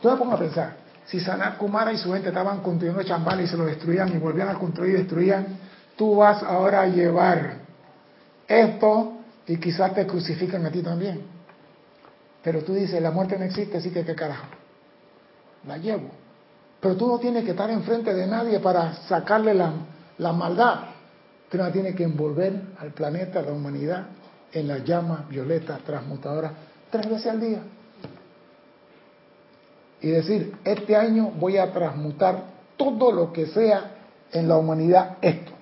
[0.00, 0.76] tú me pongo a pensar,
[1.06, 4.48] si Sanat Kumara y su gente estaban construyendo chambal y se lo destruían y volvían
[4.48, 5.58] a construir y destruían,
[5.96, 7.54] tú vas ahora a llevar
[8.46, 9.14] esto
[9.46, 11.22] y quizás te crucifican a ti también.
[12.42, 14.46] Pero tú dices, la muerte no existe, así que qué carajo.
[15.66, 16.10] La llevo.
[16.80, 19.72] Pero tú no tienes que estar enfrente de nadie para sacarle la,
[20.18, 20.80] la maldad.
[21.48, 24.06] Tú no tienes que envolver al planeta, a la humanidad,
[24.52, 26.52] en la llama violeta transmutadora
[26.90, 27.62] tres veces al día.
[30.00, 32.44] Y decir, este año voy a transmutar
[32.76, 33.92] todo lo que sea
[34.32, 35.52] en la humanidad esto.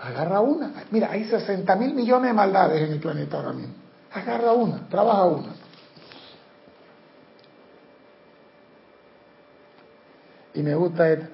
[0.00, 0.84] Agarra una.
[0.90, 3.74] Mira, hay 60 mil millones de maldades en el planeta ahora mismo.
[4.12, 5.54] Agarra una, trabaja una.
[10.54, 11.30] Y me gusta.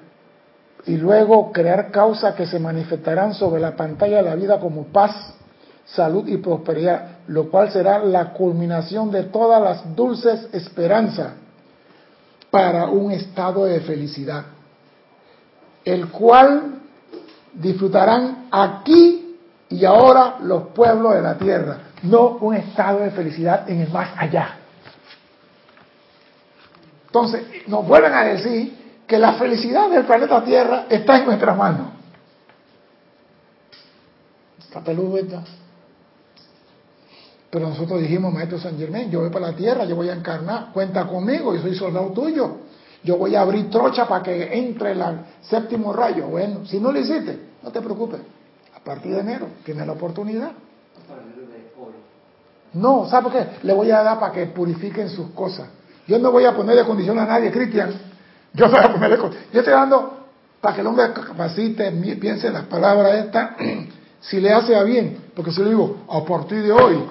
[0.87, 5.35] Y luego crear causas que se manifestarán sobre la pantalla de la vida como paz,
[5.85, 11.33] salud y prosperidad, lo cual será la culminación de todas las dulces esperanzas
[12.51, 14.45] para un estado de felicidad,
[15.85, 16.81] el cual
[17.53, 23.81] disfrutarán aquí y ahora los pueblos de la tierra, no un estado de felicidad en
[23.83, 24.57] el más allá.
[27.07, 28.80] Entonces, nos vuelven a decir
[29.11, 31.89] que la felicidad del planeta Tierra está en nuestras manos.
[34.61, 34.81] Está
[37.51, 40.71] Pero nosotros dijimos, Maestro San Germán, yo voy para la Tierra, yo voy a encarnar,
[40.73, 42.59] cuenta conmigo, yo soy soldado tuyo.
[43.03, 45.03] Yo voy a abrir trocha para que entre el
[45.43, 46.29] séptimo rayo.
[46.29, 48.21] Bueno, si no lo hiciste, no te preocupes.
[48.77, 50.53] A partir de enero tienes la oportunidad.
[52.75, 53.47] No, ¿sabe por qué?
[53.65, 55.67] Le voy a dar para que purifiquen sus cosas.
[56.07, 58.10] Yo no voy a ponerle condición a nadie, Cristian.
[58.53, 59.49] Yo no voy a ponerle condición.
[59.53, 60.27] Yo estoy dando
[60.61, 61.91] para que el hombre capacite,
[62.21, 63.51] piense en las palabras estas,
[64.21, 65.31] si le hace a bien.
[65.35, 67.05] Porque si le digo, a partir de hoy,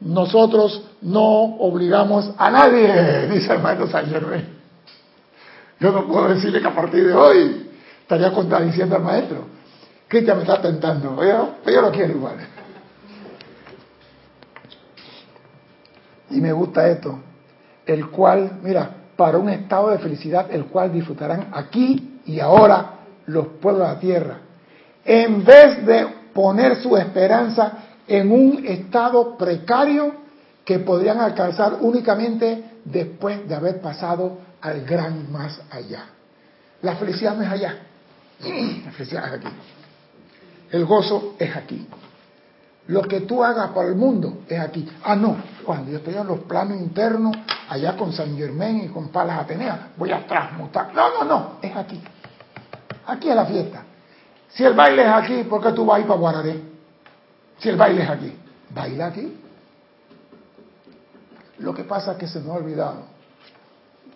[0.00, 4.60] nosotros no obligamos a nadie, dice el maestro San Germán.
[5.78, 7.70] Yo no puedo decirle que a partir de hoy
[8.02, 9.46] estaría contradiciendo al maestro.
[10.08, 12.36] Cristian me está tentando, yo, yo lo quiero igual.
[16.30, 17.18] Y me gusta esto
[17.86, 18.90] el cual, mira,
[19.20, 24.00] para un estado de felicidad, el cual disfrutarán aquí y ahora los pueblos de la
[24.00, 24.38] tierra,
[25.04, 27.72] en vez de poner su esperanza
[28.08, 30.14] en un estado precario
[30.64, 36.06] que podrían alcanzar únicamente después de haber pasado al gran más allá.
[36.80, 37.74] La felicidad no es allá,
[38.86, 39.54] la felicidad es aquí.
[40.70, 41.86] El gozo es aquí.
[42.90, 44.88] Lo que tú hagas para el mundo es aquí.
[45.04, 47.36] Ah, no, cuando yo estoy en los planos internos,
[47.68, 50.92] allá con San Germán y con Palas Atenea, voy a transmutar.
[50.92, 52.02] No, no, no, es aquí.
[53.06, 53.84] Aquí es la fiesta.
[54.48, 56.62] Si el baile es aquí, ¿por qué tú vas a ir para Guararé?
[57.58, 58.36] Si el baile es aquí,
[58.74, 59.38] baila aquí.
[61.58, 63.02] Lo que pasa es que se nos ha olvidado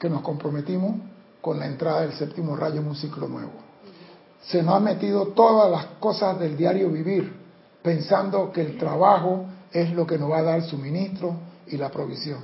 [0.00, 0.96] que nos comprometimos
[1.40, 3.52] con la entrada del séptimo rayo en un ciclo nuevo.
[4.42, 7.43] Se nos han metido todas las cosas del diario vivir
[7.84, 12.40] pensando que el trabajo es lo que nos va a dar suministro y la provisión.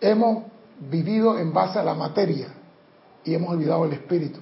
[0.00, 0.44] Hemos
[0.78, 2.46] vivido en base a la materia
[3.24, 4.38] y hemos olvidado el espíritu.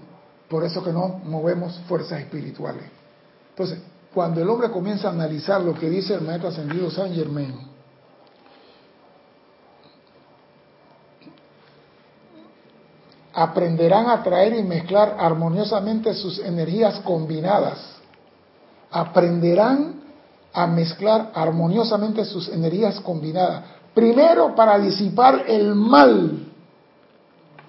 [0.47, 2.85] Por eso que no movemos fuerzas espirituales.
[3.49, 3.79] Entonces,
[4.13, 7.55] cuando el hombre comienza a analizar lo que dice el maestro ascendido San Germain,
[13.33, 17.95] aprenderán a traer y mezclar armoniosamente sus energías combinadas
[18.95, 19.94] aprenderán
[20.55, 23.65] a mezclar armoniosamente sus energías combinadas.
[23.93, 26.47] Primero para disipar el mal,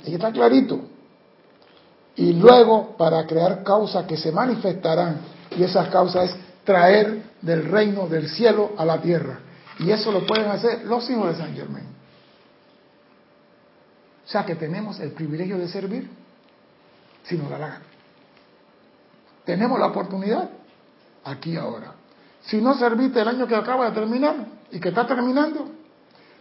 [0.06, 0.80] ahí está clarito,
[2.16, 5.20] y luego para crear causas que se manifestarán,
[5.58, 9.40] y esas causas es traer del reino del cielo a la tierra.
[9.80, 11.84] Y eso lo pueden hacer los hijos de San Germán.
[14.26, 16.10] O sea que tenemos el privilegio de servir
[17.24, 17.82] si nos la gana.
[19.44, 20.50] Tenemos la oportunidad
[21.24, 21.94] aquí ahora.
[22.48, 24.36] Si no serviste el año que acaba de terminar
[24.72, 25.66] y que está terminando,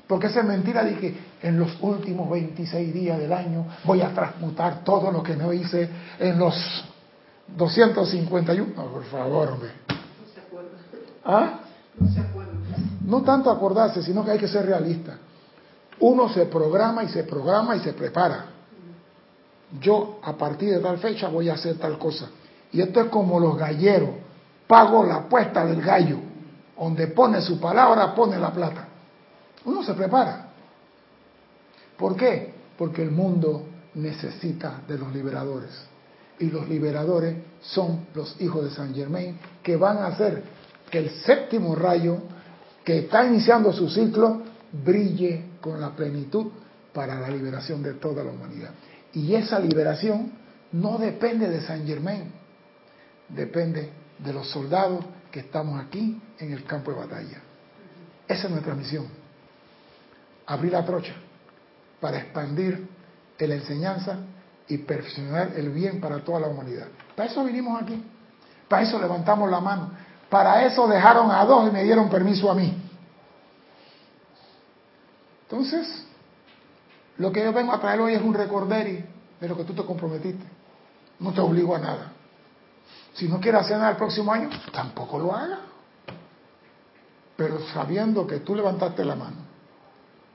[0.07, 4.13] porque esa es mentira de que en los últimos 26 días del año voy a
[4.13, 5.89] transmutar todo lo que no hice
[6.19, 6.55] en los
[7.57, 8.75] 251.
[8.77, 9.71] No, por favor, hombre.
[9.89, 10.71] No se acuerda.
[11.25, 11.61] ¿Ah?
[11.99, 12.53] No se acuerda.
[13.07, 15.17] No tanto acordarse, sino que hay que ser realista.
[16.01, 18.47] Uno se programa y se programa y se prepara.
[19.81, 22.29] Yo a partir de tal fecha voy a hacer tal cosa.
[22.73, 24.11] Y esto es como los galleros
[24.67, 26.19] pago la apuesta del gallo.
[26.79, 28.89] Donde pone su palabra, pone la plata.
[29.65, 30.49] Uno se prepara.
[31.97, 32.53] ¿Por qué?
[32.77, 35.71] Porque el mundo necesita de los liberadores.
[36.39, 40.43] Y los liberadores son los hijos de San Germain que van a hacer
[40.91, 42.19] que el séptimo rayo
[42.85, 44.43] que está iniciando su ciclo
[44.85, 46.49] brille con la plenitud
[46.93, 48.71] para la liberación de toda la humanidad.
[49.13, 50.33] Y esa liberación
[50.73, 52.33] no depende de San Germain,
[53.29, 57.41] depende de los soldados que estamos aquí en el campo de batalla.
[58.29, 59.07] Esa es nuestra misión.
[60.47, 61.15] Abrir la trocha
[62.01, 62.89] para expandir
[63.47, 64.19] la enseñanza
[64.69, 66.89] y perfeccionar el bien para toda la humanidad.
[67.17, 68.03] Para eso vinimos aquí.
[68.69, 69.91] Para eso levantamos la mano.
[70.31, 72.81] Para eso dejaron a dos y me dieron permiso a mí.
[75.43, 76.07] Entonces,
[77.19, 79.05] lo que yo vengo a traer hoy es un recorderi
[79.41, 80.45] de lo que tú te comprometiste.
[81.21, 82.13] No te obligo a nada.
[83.15, 85.61] Si no quiere hacer nada el próximo año, tampoco lo haga.
[87.37, 89.37] Pero sabiendo que tú levantaste la mano,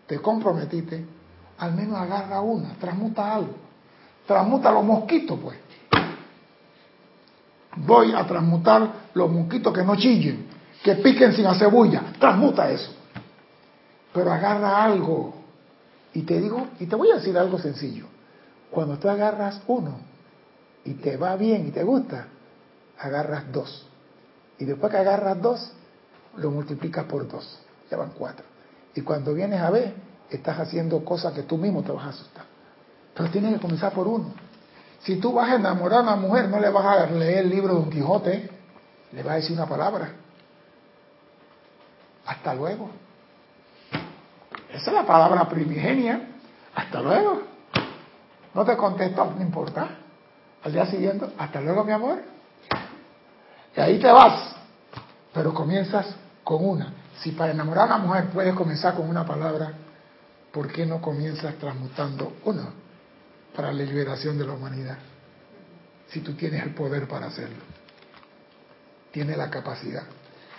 [0.07, 1.05] te comprometiste,
[1.57, 3.55] al menos agarra una, transmuta algo.
[4.25, 5.57] Transmuta los mosquitos, pues.
[7.77, 10.47] Voy a transmutar los mosquitos que no chillen,
[10.84, 11.69] que piquen sin hacer.
[12.19, 12.93] Transmuta eso.
[14.13, 15.34] Pero agarra algo.
[16.13, 18.05] Y te digo, y te voy a decir algo sencillo.
[18.71, 19.97] Cuando tú agarras uno
[20.86, 22.27] y te va bien y te gusta,
[23.00, 23.88] agarras dos.
[24.58, 25.72] Y después que agarras dos,
[26.36, 27.60] lo multiplicas por dos.
[27.89, 28.45] Ya van cuatro.
[28.93, 29.93] Y cuando vienes a ver,
[30.30, 32.45] estás haciendo cosas que tú mismo te vas a asustar.
[33.16, 34.34] Pero tienes que comenzar por uno.
[35.00, 37.74] Si tú vas a enamorar a una mujer, no le vas a leer el libro
[37.74, 38.50] de Don Quijote,
[39.14, 40.12] le vas a decir una palabra.
[42.26, 42.89] Hasta luego.
[44.72, 46.36] Esa es la palabra primigenia.
[46.76, 47.41] Hasta luego.
[48.54, 49.88] No te contesto, no importa.
[50.64, 52.38] Al día siguiente, hasta luego, mi amor.
[53.80, 54.55] Y ahí te vas.
[55.34, 56.05] Pero comienzas
[56.43, 56.93] con una.
[57.21, 59.71] Si para enamorar a una mujer puedes comenzar con una palabra,
[60.51, 62.71] ¿por qué no comienzas transmutando una
[63.55, 64.97] para la liberación de la humanidad?
[66.09, 67.63] Si tú tienes el poder para hacerlo.
[69.11, 70.03] Tienes la capacidad.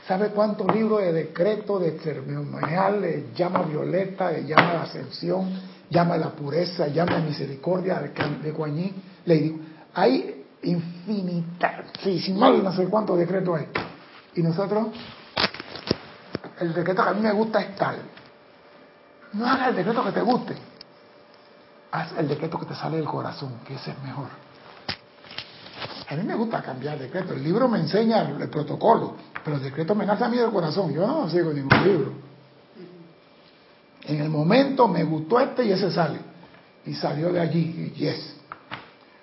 [0.09, 5.61] ¿Sabe cuántos libros de decreto, de ceremonial, llama violeta, llama de ascensión,
[5.91, 8.09] llama la pureza, llama de misericordia de,
[8.51, 8.93] de
[9.27, 9.59] Le digo,
[9.93, 11.85] hay infinita,
[12.35, 13.69] mal no sé cuántos decretos hay.
[14.35, 14.89] Y nosotros
[16.61, 17.97] el decreto que a mí me gusta es tal.
[19.33, 20.55] No hagas el decreto que te guste.
[21.93, 24.29] Haz el decreto que te sale del corazón, que ese es mejor.
[26.09, 27.33] A mí me gusta cambiar decreto.
[27.33, 30.93] El libro me enseña el, protocolo, pero el decreto me nace a mí del corazón.
[30.93, 32.13] Yo no sigo ningún libro.
[34.05, 36.19] En el momento me gustó este y ese sale.
[36.85, 37.93] Y salió de allí.
[37.95, 38.37] Y yes.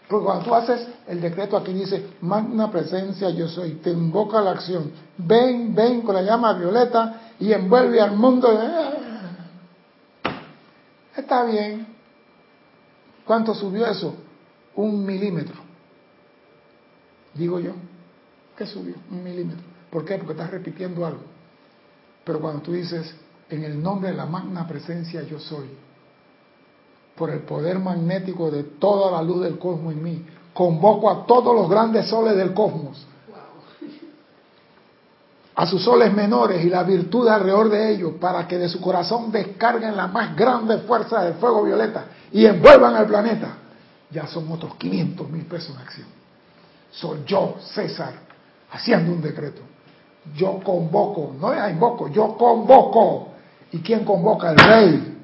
[0.08, 4.52] Porque cuando tú haces el decreto aquí dice, magna presencia yo soy, te invoca la
[4.52, 4.92] acción.
[5.18, 8.48] Ven, ven con la llama violeta y envuelve al mundo.
[11.16, 11.88] Está bien.
[13.26, 14.16] ¿Cuánto subió eso?
[14.76, 15.58] Un milímetro.
[17.34, 17.74] Digo yo.
[18.56, 18.96] ¿Qué subió?
[19.12, 19.66] Un milímetro.
[19.90, 20.16] ¿Por qué?
[20.18, 21.24] Porque estás repitiendo algo.
[22.24, 23.14] Pero cuando tú dices,
[23.50, 25.70] en el nombre de la magna presencia yo soy,
[27.18, 31.56] por el poder magnético de toda la luz del cosmos en mí, convoco a todos
[31.56, 33.08] los grandes soles del cosmos
[35.58, 39.32] a sus soles menores y la virtud alrededor de ellos para que de su corazón
[39.32, 43.58] descarguen la más grande fuerza del fuego violeta y envuelvan al planeta.
[44.12, 46.08] Ya son otros 500 mil pesos en acción.
[46.92, 48.14] Soy yo, César,
[48.70, 49.62] haciendo un decreto.
[50.36, 53.30] Yo convoco, no es invoco, yo convoco.
[53.72, 54.52] ¿Y quién convoca?
[54.52, 55.17] El rey.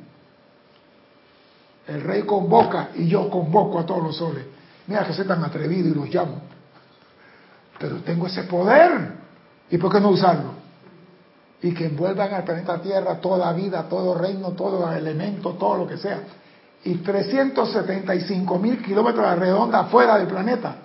[1.87, 4.45] El rey convoca y yo convoco a todos los soles.
[4.87, 6.41] Mira que soy tan atrevido y los llamo.
[7.79, 9.13] Pero tengo ese poder.
[9.69, 10.53] ¿Y por qué no usarlo?
[11.61, 15.97] Y que envuelvan al planeta Tierra toda vida, todo reino, todo elemento, todo lo que
[15.97, 16.21] sea.
[16.85, 20.75] Y 375 mil kilómetros de redonda fuera del planeta.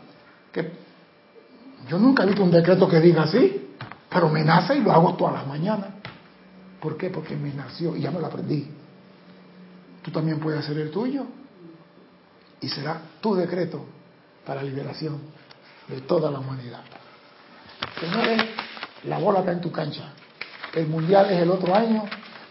[0.53, 0.73] Que
[1.89, 3.75] yo nunca he visto un decreto que diga así,
[4.09, 5.89] pero me nace y lo hago todas las mañanas.
[6.81, 7.11] ¿Por qué?
[7.11, 8.78] Porque me nació y ya me lo aprendí.
[10.09, 11.27] Tú también puedes hacer el tuyo.
[12.63, 13.85] Y será tu decreto
[14.47, 15.21] para la liberación
[15.87, 16.81] de toda la humanidad.
[18.01, 18.43] Señores,
[19.05, 20.15] la bola está en tu cancha.
[20.75, 22.05] El mundial es el otro año,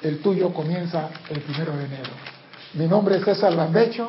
[0.03, 2.11] el tuyo comienza el primero de enero.
[2.75, 4.07] Mi nombre es César Landecho,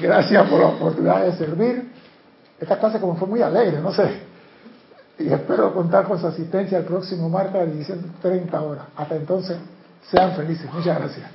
[0.00, 1.92] gracias por la oportunidad de servir.
[2.58, 4.22] Esta clase como fue muy alegre, no sé.
[5.20, 8.86] Y espero contar con su asistencia el próximo martes a las 17.30 horas.
[8.96, 9.56] Hasta entonces,
[10.10, 10.68] sean felices.
[10.72, 11.30] Muchas gracias.